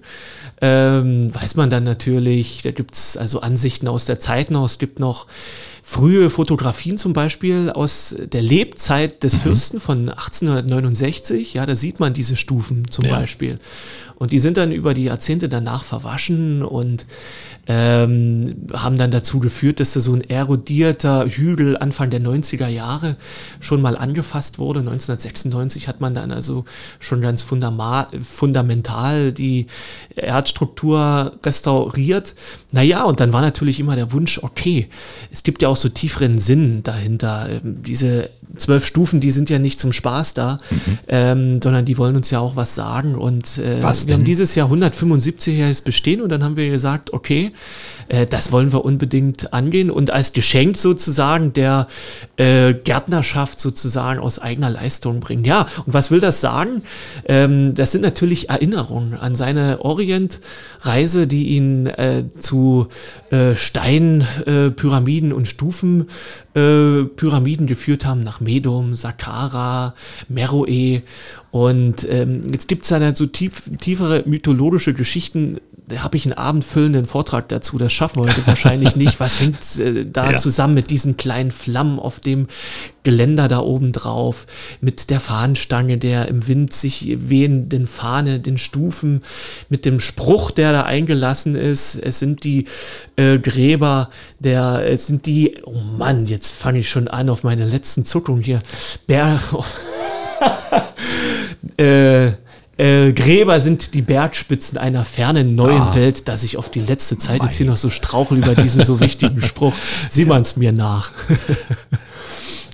[0.60, 4.80] ähm, weiß man dann natürlich, da gibt es also Ansichten aus der Zeit noch, es
[4.80, 5.28] gibt noch
[5.90, 9.40] frühe Fotografien zum Beispiel aus der Lebzeit des mhm.
[9.40, 11.54] Fürsten von 1869.
[11.54, 13.18] Ja, da sieht man diese Stufen zum ja.
[13.18, 13.58] Beispiel.
[14.20, 17.06] Und die sind dann über die Jahrzehnte danach verwaschen und
[17.68, 23.16] ähm, haben dann dazu geführt, dass da so ein erodierter Hügel Anfang der 90er Jahre
[23.60, 24.80] schon mal angefasst wurde.
[24.80, 26.66] 1996 hat man dann also
[27.00, 29.68] schon ganz fundamental die
[30.16, 32.36] Erdstruktur restauriert.
[32.72, 34.90] Naja, und dann war natürlich immer der Wunsch, okay,
[35.32, 37.48] es gibt ja auch so tieferen Sinn dahinter.
[37.50, 41.00] Ähm, diese zwölf Stufen, die sind ja nicht zum Spaß da, mhm.
[41.08, 43.16] ähm, sondern die wollen uns ja auch was sagen.
[43.16, 47.52] Und äh, wir haben dieses Jahr 175-jähriges Bestehen und dann haben wir gesagt, okay,
[48.08, 51.88] äh, das wollen wir unbedingt angehen und als Geschenk sozusagen der
[52.38, 55.44] äh, Gärtnerschaft sozusagen aus eigener Leistung bringen.
[55.44, 56.84] Ja, und was will das sagen?
[57.26, 62.88] Ähm, das sind natürlich Erinnerungen an seine Orientreise, die ihn äh, zu
[63.32, 69.94] äh, Steinpyramiden und Stufenpyramiden geführt haben nach Medum, Saqqara,
[70.30, 71.02] Meroe.
[71.52, 75.60] Und ähm, jetzt gibt es da so tief, tiefere mythologische Geschichten.
[75.96, 77.78] Habe ich einen abendfüllenden Vortrag dazu.
[77.78, 79.20] Das schaffen wir heute wahrscheinlich nicht.
[79.20, 80.38] Was hängt äh, da ja.
[80.38, 82.48] zusammen mit diesen kleinen Flammen auf dem
[83.04, 84.48] Geländer da oben drauf,
[84.82, 89.24] mit der Fahnenstange, der im Wind sich wehenden Fahne, den Stufen,
[89.70, 91.96] mit dem Spruch, der da eingelassen ist.
[91.96, 92.66] Es sind die
[93.16, 97.66] äh, Gräber, der, es sind die, oh Mann, jetzt fange ich schon an auf meine
[97.66, 98.60] letzten Zuckungen hier.
[99.08, 99.40] Bär,
[101.78, 102.32] äh,
[102.78, 105.96] äh, Gräber sind die Bergspitzen einer fernen neuen ah.
[105.96, 107.48] Welt, dass ich auf die letzte Zeit mein.
[107.48, 109.74] jetzt hier noch so strauchel über diesen so wichtigen Spruch.
[110.10, 111.12] Sieh man es mir nach.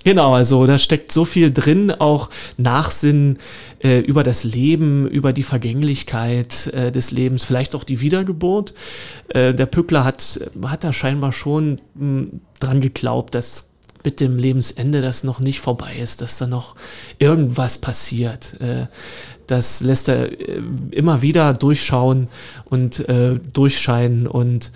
[0.04, 3.38] Genau, also da steckt so viel drin, auch Nachsinn
[3.82, 8.74] äh, über das Leben, über die Vergänglichkeit äh, des Lebens, vielleicht auch die Wiedergeburt.
[9.30, 13.70] Äh, der Pückler hat, hat da scheinbar schon mh, hm, dran geglaubt, dass
[14.04, 16.76] mit dem Lebensende das noch nicht vorbei ist, dass da noch
[17.20, 18.58] irgendwas passiert.
[19.48, 22.28] Das lässt er äh, immer wieder durchschauen
[22.66, 24.72] und äh, durchscheinen und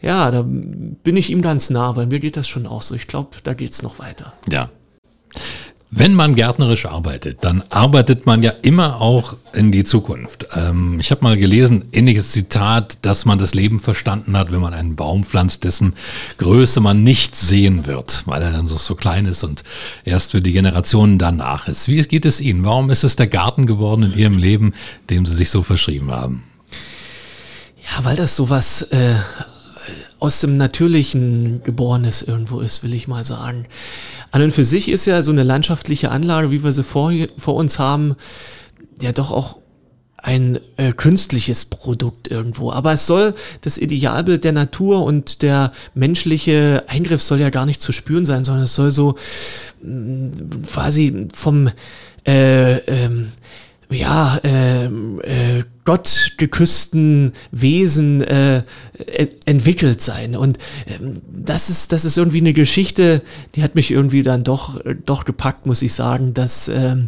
[0.00, 2.94] ja, da bin ich ihm ganz nah, weil mir geht das schon auch so.
[2.94, 4.32] Ich glaube, da geht es noch weiter.
[4.50, 4.70] Ja.
[5.94, 10.46] Wenn man gärtnerisch arbeitet, dann arbeitet man ja immer auch in die Zukunft.
[10.56, 14.72] Ähm, ich habe mal gelesen, ähnliches Zitat, dass man das Leben verstanden hat, wenn man
[14.72, 15.94] einen Baum pflanzt, dessen
[16.38, 19.64] Größe man nicht sehen wird, weil er dann so, so klein ist und
[20.06, 21.88] erst für die Generationen danach ist.
[21.88, 22.64] Wie geht es Ihnen?
[22.64, 24.72] Warum ist es der Garten geworden in Ihrem Leben,
[25.10, 26.44] dem Sie sich so verschrieben haben?
[27.84, 29.16] Ja, weil das sowas äh,
[30.22, 33.66] aus dem Natürlichen Geborenes irgendwo ist, will ich mal sagen.
[34.30, 37.56] An und für sich ist ja so eine landschaftliche Anlage, wie wir sie vor, vor
[37.56, 38.14] uns haben,
[39.00, 39.58] ja doch auch
[40.18, 42.70] ein äh, künstliches Produkt irgendwo.
[42.70, 47.82] Aber es soll das Idealbild der Natur und der menschliche Eingriff soll ja gar nicht
[47.82, 49.16] zu spüren sein, sondern es soll so
[49.82, 50.32] mh, mm,
[50.72, 51.68] quasi vom
[52.24, 53.32] äh, ähm,
[53.90, 58.62] ja, äh, äh, gottgeküssten Wesen äh,
[59.44, 60.36] entwickelt sein.
[60.36, 63.22] Und ähm, das ist, das ist irgendwie eine Geschichte,
[63.54, 67.06] die hat mich irgendwie dann doch, doch gepackt, muss ich sagen, dass ähm,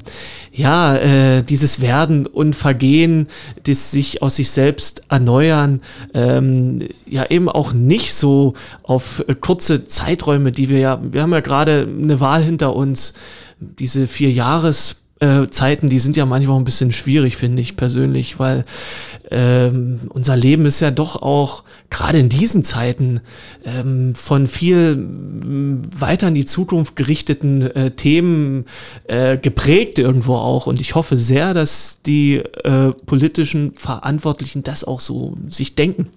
[0.52, 3.28] ja, äh, dieses Werden und Vergehen,
[3.64, 5.80] das sich aus sich selbst erneuern,
[6.12, 11.40] ähm, ja eben auch nicht so auf kurze Zeiträume, die wir ja, wir haben ja
[11.40, 13.14] gerade eine Wahl hinter uns,
[13.60, 18.38] diese vier Jahres äh, Zeiten, die sind ja manchmal ein bisschen schwierig, finde ich persönlich,
[18.38, 18.66] weil
[19.30, 23.20] ähm, unser Leben ist ja doch auch gerade in diesen Zeiten
[23.64, 28.66] ähm, von viel mm, weiter in die Zukunft gerichteten äh, Themen
[29.04, 30.66] äh, geprägt irgendwo auch.
[30.66, 36.10] Und ich hoffe sehr, dass die äh, politischen Verantwortlichen das auch so sich denken.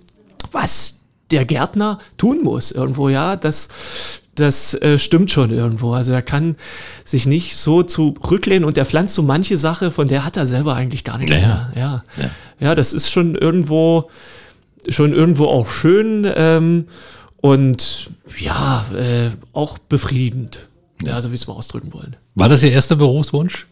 [0.52, 1.00] Was
[1.32, 3.70] der Gärtner tun muss irgendwo, ja, das
[4.38, 5.94] das äh, stimmt schon irgendwo.
[5.94, 6.56] Also er kann
[7.04, 10.76] sich nicht so zurücklehnen und er pflanzt so manche Sache, von der hat er selber
[10.76, 11.72] eigentlich gar nichts ja, mehr.
[11.76, 12.04] Ja.
[12.18, 12.30] ja.
[12.60, 14.10] ja, das ist schon irgendwo,
[14.88, 16.86] schon irgendwo auch schön ähm,
[17.38, 20.70] und ja, äh, auch befriedigend.
[21.04, 22.16] Ja, so wie es mal ausdrücken wollen.
[22.36, 23.68] War das Ihr erster Berufswunsch?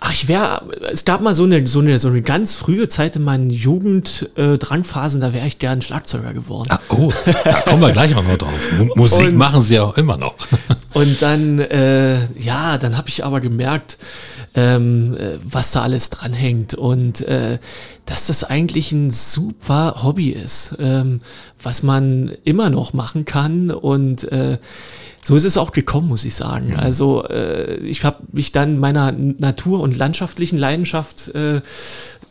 [0.00, 3.16] Ach, ich wäre, es gab mal so eine, so eine, so eine ganz frühe Zeit
[3.16, 6.68] in meinen Jugenddrangphasen, äh, da wäre ich gern Schlagzeuger geworden.
[6.70, 7.12] Ah, oh,
[7.44, 8.52] da kommen wir gleich mal drauf.
[8.78, 10.34] M Musik und, machen Sie ja auch immer noch.
[10.94, 13.98] und dann, äh, ja, dann habe ich aber gemerkt,
[14.54, 17.58] ähm, äh, was da alles dranhängt und äh,
[18.06, 21.20] dass das eigentlich ein super Hobby ist, ähm,
[21.62, 24.58] was man immer noch machen kann und äh,
[25.22, 26.76] so ist es auch gekommen, muss ich sagen.
[26.76, 31.60] Also äh, ich habe mich dann meiner Natur- und landschaftlichen Leidenschaft äh,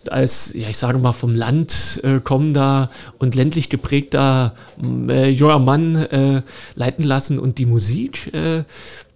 [0.09, 5.95] als, ja, ich sage mal, vom Land äh, kommender und ländlich geprägter äh, junger Mann
[5.95, 6.41] äh,
[6.75, 8.63] leiten lassen und die Musik, äh,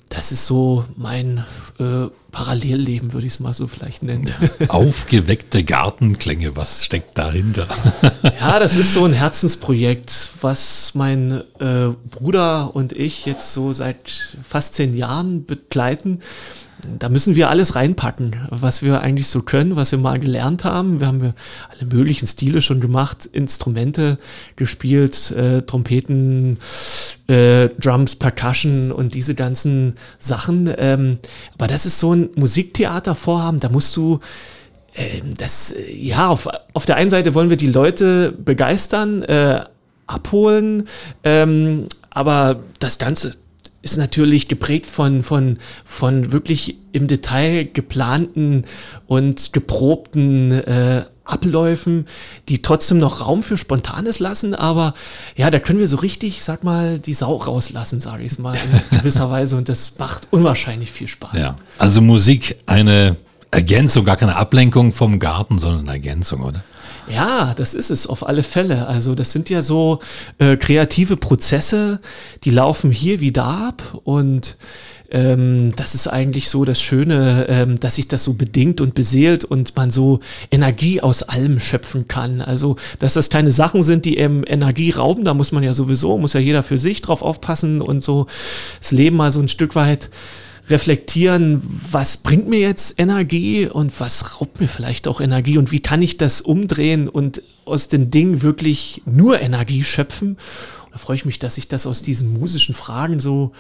[0.10, 1.44] das ist so mein
[1.80, 4.30] äh, Parallelleben, würde ich es mal so vielleicht nennen.
[4.68, 7.68] Aufgeweckte Gartenklänge, was steckt dahinter?
[8.24, 14.36] ja, das ist so ein Herzensprojekt, was mein äh, Bruder und ich jetzt so seit
[14.44, 16.20] fast zehn Jahren begleiten
[17.00, 21.00] da müssen wir alles reinpacken, was wir eigentlich so können, was wir mal gelernt haben.
[21.00, 21.34] Wir haben
[21.70, 24.18] alle möglichen Stile schon gemacht, Instrumente
[24.56, 26.58] gespielt, äh, Trompeten,
[27.28, 30.74] äh, Drums, Percussion und diese ganzen Sachen.
[30.78, 31.20] Ähm,
[31.56, 34.20] aber das ist so ein Musiktheatervorhaben, da musst du
[34.94, 39.62] äh, das, ja, auf, auf der einen Seite wollen wir die Leute begeistern, äh,
[40.08, 40.88] abholen,
[41.24, 43.36] ähm, aber das Ganze
[43.84, 48.64] ist natürlich geprägt von, von, von wirklich im Detail geplanten
[49.08, 52.08] und geprobten äh, Abläufen,
[52.50, 54.94] die trotzdem noch Raum für Spontanes lassen, aber
[55.36, 58.56] ja, da können wir so richtig, sag mal, die Sau rauslassen, sage ich es mal,
[58.92, 61.38] in gewisser Weise und das macht unwahrscheinlich viel Spaß.
[61.38, 63.16] Ja, also Musik eine
[63.52, 66.64] Ergänzung, gar keine Ablenkung vom Garten, sondern eine Ergänzung, oder?
[67.08, 68.88] Ja, das ist es auf alle Fälle.
[68.88, 70.00] Also das sind ja so
[70.40, 72.00] äh, kreative Prozesse,
[72.44, 74.58] die laufen hier wie da ab und
[75.14, 79.46] ähm, das ist eigentlich so das Schöne, ähm, dass sich das so bedingt und beseelt
[79.46, 82.42] und man so Energie aus allem schöpfen kann.
[82.42, 86.18] Also, dass das keine Sachen sind, die eben Energie rauben, da muss man ja sowieso,
[86.18, 88.26] muss ja jeder für sich drauf aufpassen und so
[88.80, 90.10] das Leben mal so ein Stück weit
[90.70, 95.82] reflektieren, was bringt mir jetzt Energie und was raubt mir vielleicht auch Energie und wie
[95.82, 100.38] kann ich das umdrehen und aus den Dingen wirklich nur Energie schöpfen.
[100.86, 103.52] Und da freue ich mich, dass ich das aus diesen musischen Fragen so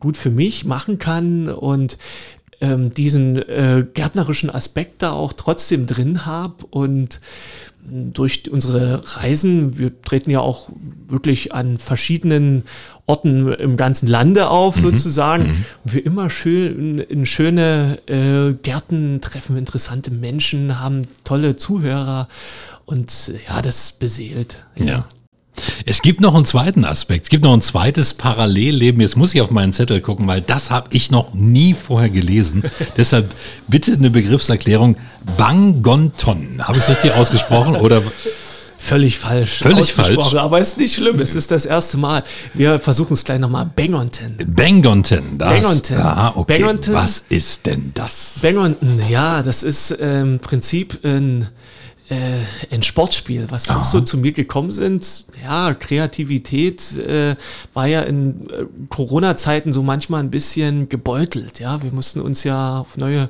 [0.00, 1.98] gut für mich machen kann und
[2.60, 7.20] ähm, diesen äh, gärtnerischen Aspekt da auch trotzdem drin habe und
[7.90, 10.68] durch unsere Reisen, wir treten ja auch
[11.08, 12.64] wirklich an verschiedenen
[13.06, 14.80] Orten im ganzen Lande auf, mhm.
[14.80, 15.44] sozusagen.
[15.44, 15.64] Mhm.
[15.84, 22.28] Wir immer schön in schöne äh, Gärten treffen interessante Menschen, haben tolle Zuhörer
[22.84, 24.66] und ja, das beseelt.
[24.76, 24.84] ja.
[24.84, 25.08] ja.
[25.86, 27.24] Es gibt noch einen zweiten Aspekt.
[27.24, 29.00] Es gibt noch ein zweites Parallelleben.
[29.00, 32.62] Jetzt muss ich auf meinen Zettel gucken, weil das habe ich noch nie vorher gelesen.
[32.96, 33.34] Deshalb
[33.66, 34.96] bitte eine Begriffserklärung.
[35.36, 36.60] Bangonton.
[36.60, 38.02] Habe ich es richtig ausgesprochen oder?
[38.78, 39.58] Völlig falsch.
[39.58, 40.34] Völlig falsch.
[40.34, 41.18] Aber ist nicht schlimm.
[41.20, 42.22] Es ist das erste Mal.
[42.54, 43.68] Wir versuchen es gleich nochmal.
[43.74, 44.36] Bangonton.
[44.46, 45.36] Bangonton.
[45.36, 45.96] Das, Bangonton.
[45.98, 46.58] Ah, okay.
[46.58, 46.94] Bangonton.
[46.94, 48.38] Was ist denn das?
[48.40, 51.48] Bangonton, ja, das ist ähm, im Prinzip ein
[52.08, 55.26] äh, ein Sportspiel, was auch so zu mir gekommen sind.
[55.42, 57.36] Ja, Kreativität äh,
[57.74, 61.60] war ja in äh, Corona-Zeiten so manchmal ein bisschen gebeutelt.
[61.60, 63.28] Ja, wir mussten uns ja auf neue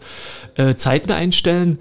[0.55, 1.79] äh, Zeiten einstellen.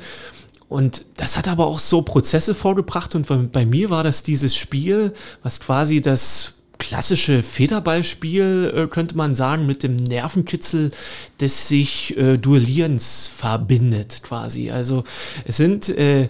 [0.70, 3.16] Und das hat aber auch so Prozesse vorgebracht.
[3.16, 9.16] Und bei, bei mir war das dieses Spiel, was quasi das klassische Federballspiel, äh, könnte
[9.18, 10.92] man sagen, mit dem Nervenkitzel
[11.40, 14.72] des sich äh, Duellierens verbindet quasi.
[14.72, 15.04] Also
[15.46, 16.30] es sind äh,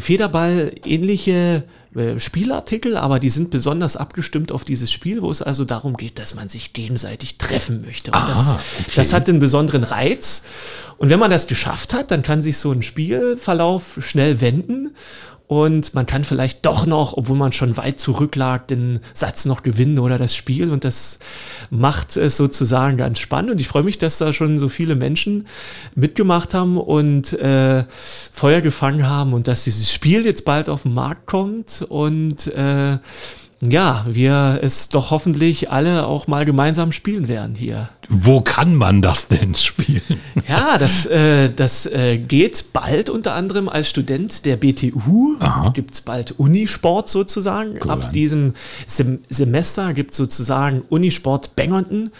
[0.00, 5.96] Federball-ähnliche äh, Spielartikel, aber die sind besonders abgestimmt auf dieses Spiel, wo es also darum
[5.96, 8.10] geht, dass man sich gegenseitig treffen möchte.
[8.10, 8.92] Und Ah, das, okay.
[8.96, 10.42] das hat einen besonderen Reiz.
[10.98, 14.94] Und wenn man das geschafft hat, dann kann sich so ein Spielverlauf schnell wenden.
[15.46, 19.98] Und man kann vielleicht doch noch, obwohl man schon weit zurücklag, den Satz noch gewinnen
[19.98, 20.72] oder das Spiel.
[20.72, 21.18] Und das
[21.68, 23.50] macht es sozusagen ganz spannend.
[23.52, 25.44] Und ich freue mich, dass da schon so viele Menschen
[25.94, 27.84] mitgemacht haben und äh,
[28.32, 31.84] Feuer gefangen haben und dass dieses Spiel jetzt bald auf den Markt kommt.
[31.90, 32.98] Und äh,
[33.60, 37.88] ja, wir es doch hoffentlich alle auch mal gemeinsam spielen werden hier.
[38.08, 40.02] Wo kann man das denn spielen?
[40.48, 45.38] Ja, das, äh, das äh, geht bald unter anderem als Student der BTU.
[45.72, 47.78] Gibt es bald Unisport sozusagen.
[47.82, 47.90] Cool.
[47.90, 48.54] Ab diesem
[48.86, 52.10] Sem Semester gibt es sozusagen Unisport Bangernton.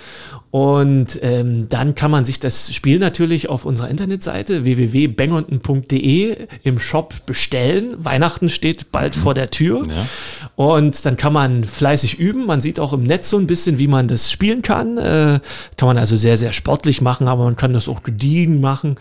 [0.54, 7.26] Und ähm, dann kann man sich das Spiel natürlich auf unserer Internetseite www.bangernton.de im Shop
[7.26, 7.96] bestellen.
[7.98, 9.84] Weihnachten steht bald vor der Tür.
[9.84, 10.06] Ja.
[10.54, 12.46] Und dann kann man fleißig üben.
[12.46, 14.96] Man sieht auch im Netz so ein bisschen, wie man das spielen kann.
[14.96, 15.40] Äh,
[15.76, 18.94] kann man also sehr, sehr sportlich machen, aber man kann das auch gediegen machen.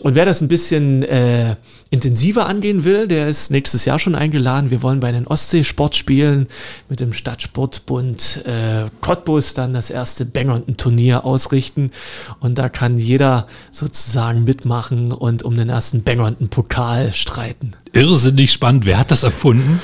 [0.00, 1.56] Und wer das ein bisschen äh,
[1.90, 4.70] intensiver angehen will, der ist nächstes Jahr schon eingeladen.
[4.70, 6.48] Wir wollen bei den Ostsee-Sportspielen
[6.88, 11.90] mit dem Stadtsportbund äh, Cottbus dann das erste Bangernton-Turnier ausrichten.
[12.40, 17.72] Und da kann jeder sozusagen mitmachen und um den ersten Bangernton-Pokal streiten.
[17.92, 18.84] Irrsinnig spannend.
[18.84, 19.80] Wer hat das erfunden?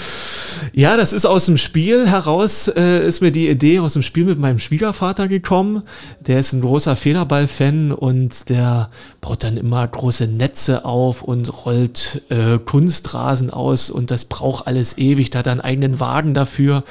[0.72, 4.24] Ja, das ist aus dem Spiel heraus, äh, ist mir die Idee aus dem Spiel
[4.24, 5.82] mit meinem Schwiegervater gekommen.
[6.20, 8.90] Der ist ein großer Federball-Fan und der
[9.20, 11.93] baut dann immer große Netze auf und rollt
[12.28, 15.30] äh, Kunstrasen aus und das braucht alles ewig.
[15.30, 16.84] Da hat er einen eigenen Wagen dafür.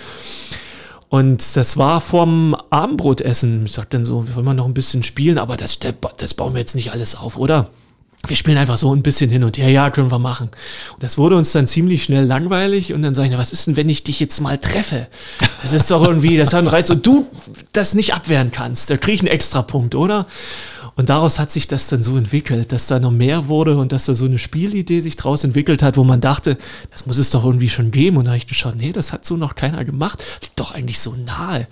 [1.10, 3.66] Und das war vorm Abendbrotessen.
[3.66, 5.78] Ich sag dann so, wir wollen mal noch ein bisschen spielen, aber das,
[6.18, 7.70] das bauen wir jetzt nicht alles auf, oder?
[8.26, 10.50] wir spielen einfach so ein bisschen hin und her, ja, können wir machen.
[10.94, 13.68] Und das wurde uns dann ziemlich schnell langweilig und dann sage ich, na, was ist
[13.68, 15.08] denn, wenn ich dich jetzt mal treffe?
[15.62, 17.28] Das ist doch irgendwie, das hat einen Reiz und du
[17.74, 20.26] das nicht abwehren kannst, da kriege ich einen Extrapunkt, oder?
[20.96, 24.06] Und daraus hat sich das dann so entwickelt, dass da noch mehr wurde und dass
[24.06, 26.58] da so eine Spielidee sich draus entwickelt hat, wo man dachte,
[26.92, 28.18] das muss es doch irgendwie schon geben.
[28.18, 30.24] Und da habe ich geschaut, nee, das hat so noch keiner gemacht.
[30.42, 31.68] Liegt doch eigentlich so nahe.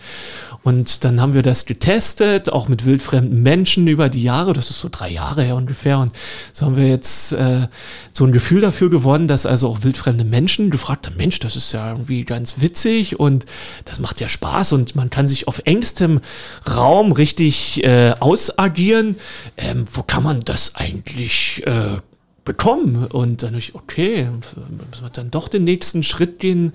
[0.63, 4.53] Und dann haben wir das getestet, auch mit wildfremden Menschen über die Jahre.
[4.53, 5.97] Das ist so drei Jahre her ungefähr.
[5.97, 6.11] Und
[6.53, 7.67] so haben wir jetzt äh,
[8.13, 11.71] so ein Gefühl dafür gewonnen, dass also auch wildfremde Menschen gefragt haben, Mensch, das ist
[11.71, 13.45] ja irgendwie ganz witzig und
[13.85, 16.21] das macht ja Spaß und man kann sich auf engstem
[16.69, 19.10] Raum richtig äh, ausagieren.
[19.57, 21.97] Ähm, wo kann man das eigentlich äh,
[22.45, 23.05] bekommen?
[23.05, 26.73] Und dann ich, okay, müssen wir dann doch den nächsten Schritt gehen,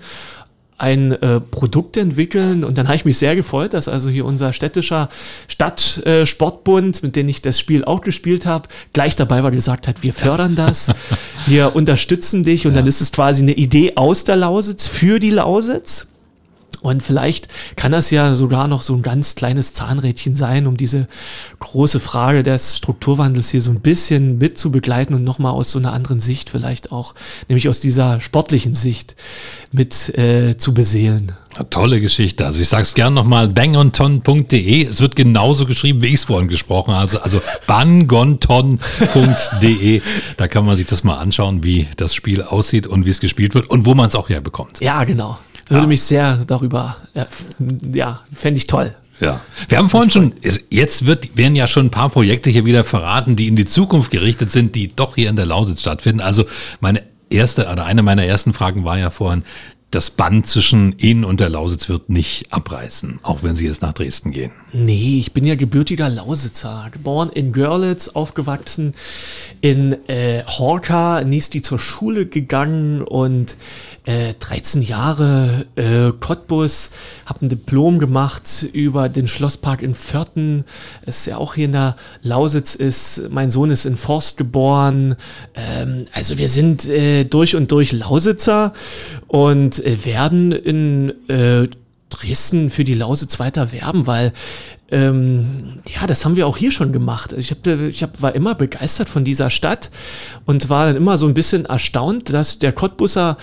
[0.77, 4.53] ein äh, Produkt entwickeln und dann habe ich mich sehr gefreut, dass also hier unser
[4.53, 5.09] städtischer
[5.47, 10.03] Stadtsportbund, äh, mit dem ich das Spiel auch gespielt habe, gleich dabei war gesagt hat,
[10.03, 10.91] wir fördern das,
[11.47, 12.79] wir unterstützen dich und ja.
[12.79, 16.09] dann ist es quasi eine Idee aus der Lausitz für die Lausitz.
[16.81, 21.07] Und vielleicht kann das ja sogar noch so ein ganz kleines Zahnrädchen sein, um diese
[21.59, 25.79] große Frage des Strukturwandels hier so ein bisschen mit zu begleiten und nochmal aus so
[25.79, 27.15] einer anderen Sicht vielleicht auch,
[27.47, 29.15] nämlich aus dieser sportlichen Sicht
[29.71, 31.33] mit äh, zu beseelen.
[31.69, 32.45] Tolle Geschichte.
[32.45, 34.85] Also ich sage es gern nochmal, bangonton.de.
[34.85, 37.01] Es wird genauso geschrieben, wie ich es vorhin gesprochen habe.
[37.01, 40.01] Also, also bangonton.de.
[40.37, 43.55] Da kann man sich das mal anschauen, wie das Spiel aussieht und wie es gespielt
[43.55, 44.79] wird und wo man es auch herbekommt.
[44.81, 45.37] Ja, genau.
[45.69, 45.87] Würde ja.
[45.87, 46.97] mich sehr darüber,
[47.93, 48.95] ja, fände ich toll.
[49.19, 49.41] Ja.
[49.67, 50.33] Wir haben vorhin schon,
[50.69, 54.11] jetzt wird, werden ja schon ein paar Projekte hier wieder verraten, die in die Zukunft
[54.11, 56.21] gerichtet sind, die doch hier in der Lausitz stattfinden.
[56.21, 56.45] Also
[56.79, 59.43] meine erste oder eine meiner ersten Fragen war ja vorhin,
[59.91, 63.93] das Band zwischen Ihnen und der Lausitz wird nicht abreißen, auch wenn Sie jetzt nach
[63.93, 64.51] Dresden gehen.
[64.73, 66.89] Nee, ich bin ja gebürtiger Lausitzer.
[66.91, 68.95] Geboren in Görlitz, aufgewachsen
[69.61, 73.55] in äh, Horka, Niesti zur Schule gegangen und
[74.07, 76.91] äh, 13 Jahre äh, Cottbus,
[77.25, 80.63] habe ein Diplom gemacht über den Schlosspark in Vörten,
[81.05, 83.23] es ja auch hier in der Lausitz ist.
[83.29, 85.17] Mein Sohn ist in Forst geboren.
[85.55, 88.71] Ähm, also wir sind äh, durch und durch Lausitzer
[89.27, 91.67] und äh, werden in äh,
[92.09, 94.31] Dresden für die Lausitz weiter werben, weil
[94.89, 97.33] ähm, ja, das haben wir auch hier schon gemacht.
[97.33, 99.89] Ich, hab, ich hab, war immer begeistert von dieser Stadt
[100.45, 103.37] und war dann immer so ein bisschen erstaunt, dass der Cottbusser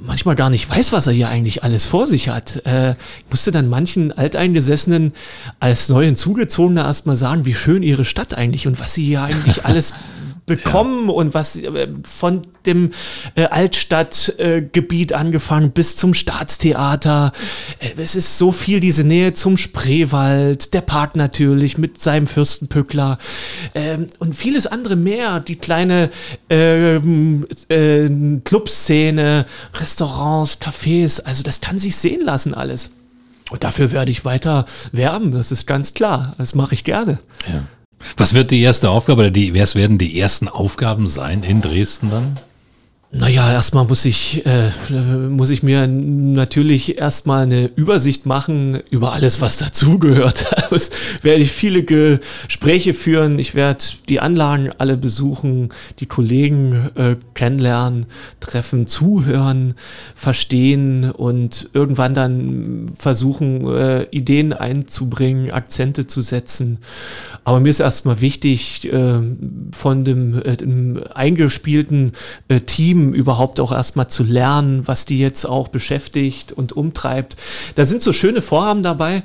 [0.00, 2.64] manchmal gar nicht weiß, was er hier eigentlich alles vor sich hat.
[2.66, 5.12] Äh, ich musste dann manchen Alteingesessenen
[5.60, 9.64] als neu hinzugezogener erstmal sagen, wie schön ihre Stadt eigentlich und was sie hier eigentlich
[9.64, 9.94] alles
[10.46, 11.14] bekommen ja.
[11.14, 12.90] und was äh, von dem
[13.34, 17.32] äh, Altstadtgebiet äh, angefangen bis zum Staatstheater.
[17.96, 23.18] Es ist so viel diese Nähe zum Spreewald, der Park natürlich mit seinem Fürstenpückler
[23.74, 25.40] ähm, und vieles andere mehr.
[25.40, 26.10] Die kleine
[26.50, 28.08] ähm, äh,
[28.44, 32.90] Clubszene, Restaurants, Cafés, also das kann sich sehen lassen alles.
[33.50, 36.34] Und dafür werde ich weiter werben, das ist ganz klar.
[36.38, 37.18] Das mache ich gerne.
[37.48, 37.64] Ja.
[38.16, 42.10] Was wird die erste Aufgabe oder die, was werden die ersten Aufgaben sein in Dresden
[42.10, 42.36] dann?
[43.12, 44.70] Naja, erstmal muss ich, äh,
[45.28, 50.46] muss ich mir natürlich erstmal eine Übersicht machen über alles, was dazugehört.
[50.72, 50.92] Es
[51.22, 53.40] werde ich viele Gespräche führen.
[53.40, 58.06] Ich werde die Anlagen alle besuchen, die Kollegen äh, kennenlernen,
[58.38, 59.74] treffen, zuhören,
[60.14, 66.78] verstehen und irgendwann dann versuchen, äh, Ideen einzubringen, Akzente zu setzen.
[67.42, 69.18] Aber mir ist erstmal wichtig, äh,
[69.72, 72.12] von dem, äh, dem eingespielten
[72.46, 77.36] äh, Team Team überhaupt auch erstmal zu lernen, was die jetzt auch beschäftigt und umtreibt.
[77.74, 79.22] Da sind so schöne Vorhaben dabei,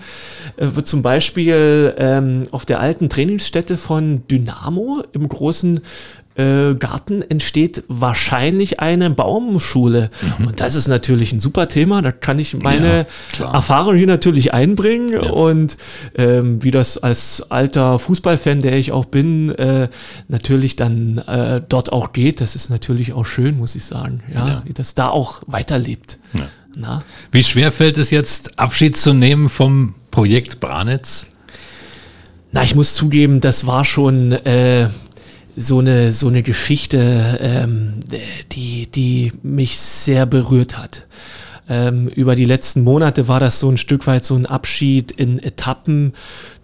[0.57, 5.81] äh, zum Beispiel ähm, auf der alten Trainingsstätte von Dynamo im großen
[6.35, 10.09] äh, Garten entsteht wahrscheinlich eine Baumschule.
[10.39, 10.47] Mhm.
[10.47, 12.01] Und das ist natürlich ein super Thema.
[12.01, 13.05] Da kann ich meine
[13.37, 15.13] ja, Erfahrung hier natürlich einbringen.
[15.13, 15.29] Ja.
[15.31, 15.77] Und
[16.15, 19.89] ähm, wie das als alter Fußballfan, der ich auch bin, äh,
[20.27, 24.21] natürlich dann äh, dort auch geht, das ist natürlich auch schön, muss ich sagen.
[24.33, 24.63] Ja, ja.
[24.73, 26.17] das da auch weiterlebt.
[26.77, 26.99] Na?
[27.31, 31.27] Wie schwer fällt es jetzt, Abschied zu nehmen vom Projekt Branitz?
[32.51, 34.89] Na, ich muss zugeben, das war schon äh,
[35.55, 37.93] so eine, so eine Geschichte, ähm,
[38.51, 41.07] die, die mich sehr berührt hat.
[41.67, 45.39] Ähm, über die letzten Monate war das so ein Stück weit so ein Abschied in
[45.39, 46.13] Etappen,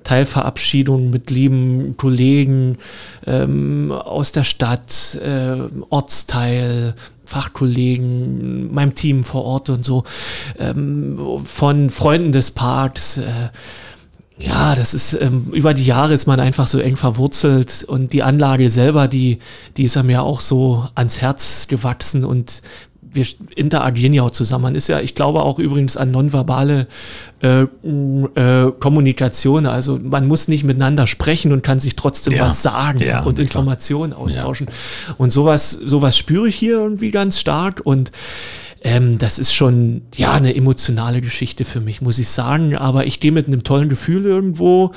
[0.03, 2.77] Teilverabschiedung mit lieben Kollegen
[3.25, 5.57] ähm, aus der Stadt, äh,
[5.89, 10.03] Ortsteil, Fachkollegen, meinem Team vor Ort und so,
[10.59, 13.17] ähm, von Freunden des Parks.
[13.17, 13.49] Äh,
[14.41, 18.23] ja, das ist, ähm, über die Jahre ist man einfach so eng verwurzelt und die
[18.23, 19.39] Anlage selber, die,
[19.77, 22.61] die ist mir auch so ans Herz gewachsen und
[23.13, 23.25] wir
[23.55, 24.63] interagieren ja auch zusammen.
[24.63, 26.87] Man ist ja, ich glaube auch übrigens an nonverbale
[27.41, 29.65] äh, äh, Kommunikation.
[29.65, 32.45] Also man muss nicht miteinander sprechen und kann sich trotzdem ja.
[32.45, 34.67] was sagen ja, und Informationen austauschen.
[34.67, 35.15] Ja.
[35.17, 38.11] Und sowas, sowas spüre ich hier irgendwie ganz stark und
[38.83, 42.75] ähm, das ist schon, ja, eine emotionale Geschichte für mich, muss ich sagen.
[42.75, 44.91] Aber ich gehe mit einem tollen Gefühl irgendwo,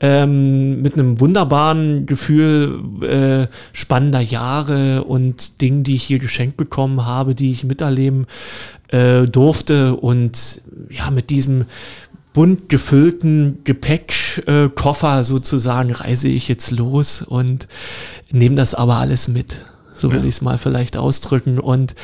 [0.00, 7.04] ähm, mit einem wunderbaren Gefühl äh, spannender Jahre und Dingen, die ich hier geschenkt bekommen
[7.04, 8.26] habe, die ich miterleben
[8.88, 9.96] äh, durfte.
[9.96, 11.64] Und ja, mit diesem
[12.34, 17.66] bunt gefüllten Gepäckkoffer äh, sozusagen reise ich jetzt los und
[18.30, 19.64] nehme das aber alles mit.
[19.94, 20.24] So will ja.
[20.24, 21.58] ich es mal vielleicht ausdrücken.
[21.58, 21.94] Und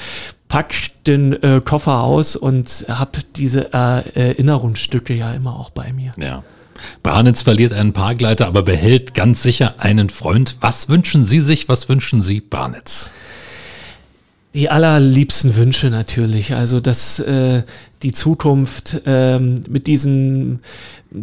[0.49, 0.74] pack
[1.07, 6.12] den äh, Koffer aus und habe diese äh, Erinnerungsstücke ja immer auch bei mir.
[6.16, 6.43] Ja.
[7.03, 10.57] Branitz verliert einen Parkleiter, aber behält ganz sicher einen Freund.
[10.61, 11.68] Was wünschen Sie sich?
[11.68, 13.11] Was wünschen Sie Branitz?
[14.55, 16.55] Die allerliebsten Wünsche natürlich.
[16.55, 17.62] Also, dass äh,
[18.03, 20.61] die Zukunft ähm, mit diesen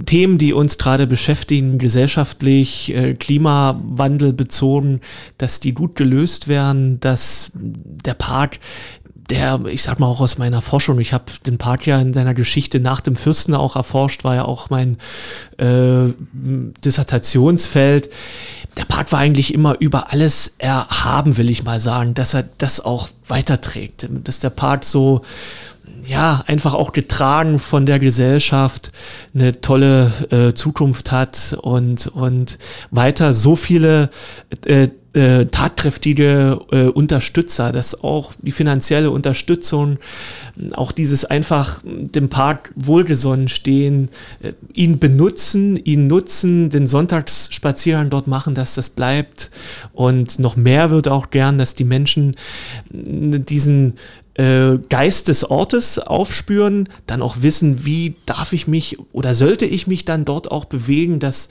[0.06, 5.02] Themen, die uns gerade beschäftigen, gesellschaftlich, äh, Klimawandel bezogen,
[5.38, 8.60] dass die gut gelöst werden, dass der Park
[9.30, 12.34] der, ich sag mal auch aus meiner Forschung, ich habe den Park ja in seiner
[12.34, 14.98] Geschichte nach dem Fürsten auch erforscht, war ja auch mein
[15.58, 18.10] äh, Dissertationsfeld.
[18.78, 22.80] Der Park war eigentlich immer über alles erhaben, will ich mal sagen, dass er das
[22.80, 25.22] auch weiterträgt, dass der Park so
[26.06, 28.92] ja, einfach auch getragen von der Gesellschaft
[29.34, 32.58] eine tolle äh, Zukunft hat und, und
[32.92, 34.10] weiter so viele
[34.66, 39.98] äh, äh, tatkräftige äh, Unterstützer, dass auch die finanzielle Unterstützung,
[40.74, 44.10] auch dieses einfach dem Park wohlgesonnen stehen,
[44.42, 49.50] äh, ihn benutzen, ihn nutzen, den Sonntagsspaziergang dort machen, dass das bleibt.
[49.94, 52.36] Und noch mehr wird auch gern, dass die Menschen
[52.92, 53.96] diesen
[54.38, 59.88] äh, Geist des Ortes aufspüren, dann auch wissen, wie darf ich mich oder sollte ich
[59.88, 61.50] mich dann dort auch bewegen, dass,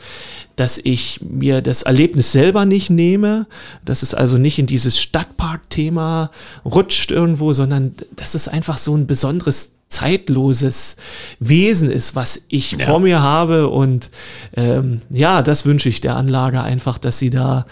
[0.55, 3.47] dass ich mir das Erlebnis selber nicht nehme,
[3.85, 6.31] dass es also nicht in dieses Stadtpark-Thema
[6.65, 10.97] rutscht irgendwo, sondern dass es einfach so ein besonderes zeitloses
[11.39, 12.87] Wesen ist, was ich ja.
[12.87, 13.69] vor mir habe.
[13.69, 14.11] Und
[14.57, 17.67] ähm, ja, das wünsche ich der Anlage einfach, dass sie da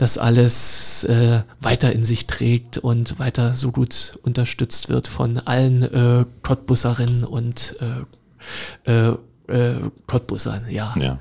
[0.00, 5.82] das alles äh, weiter in sich trägt und weiter so gut unterstützt wird von allen
[5.82, 7.76] äh, Cottbusserinnen und
[8.86, 9.14] äh, äh,
[9.48, 9.76] äh,
[10.06, 10.94] Cottbussern, ja.
[10.98, 11.18] Ja.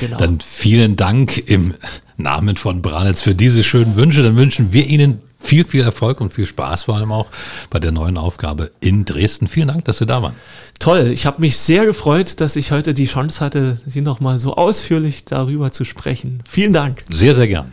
[0.00, 0.16] Genau.
[0.16, 1.74] Dann vielen Dank im
[2.16, 4.22] Namen von Branitz für diese schönen Wünsche.
[4.22, 7.26] Dann wünschen wir Ihnen viel, viel Erfolg und viel Spaß vor allem auch
[7.68, 9.46] bei der neuen Aufgabe in Dresden.
[9.46, 10.34] Vielen Dank, dass Sie da waren.
[10.78, 14.54] Toll, ich habe mich sehr gefreut, dass ich heute die Chance hatte, hier nochmal so
[14.54, 16.42] ausführlich darüber zu sprechen.
[16.48, 17.04] Vielen Dank.
[17.10, 17.72] Sehr, sehr gern.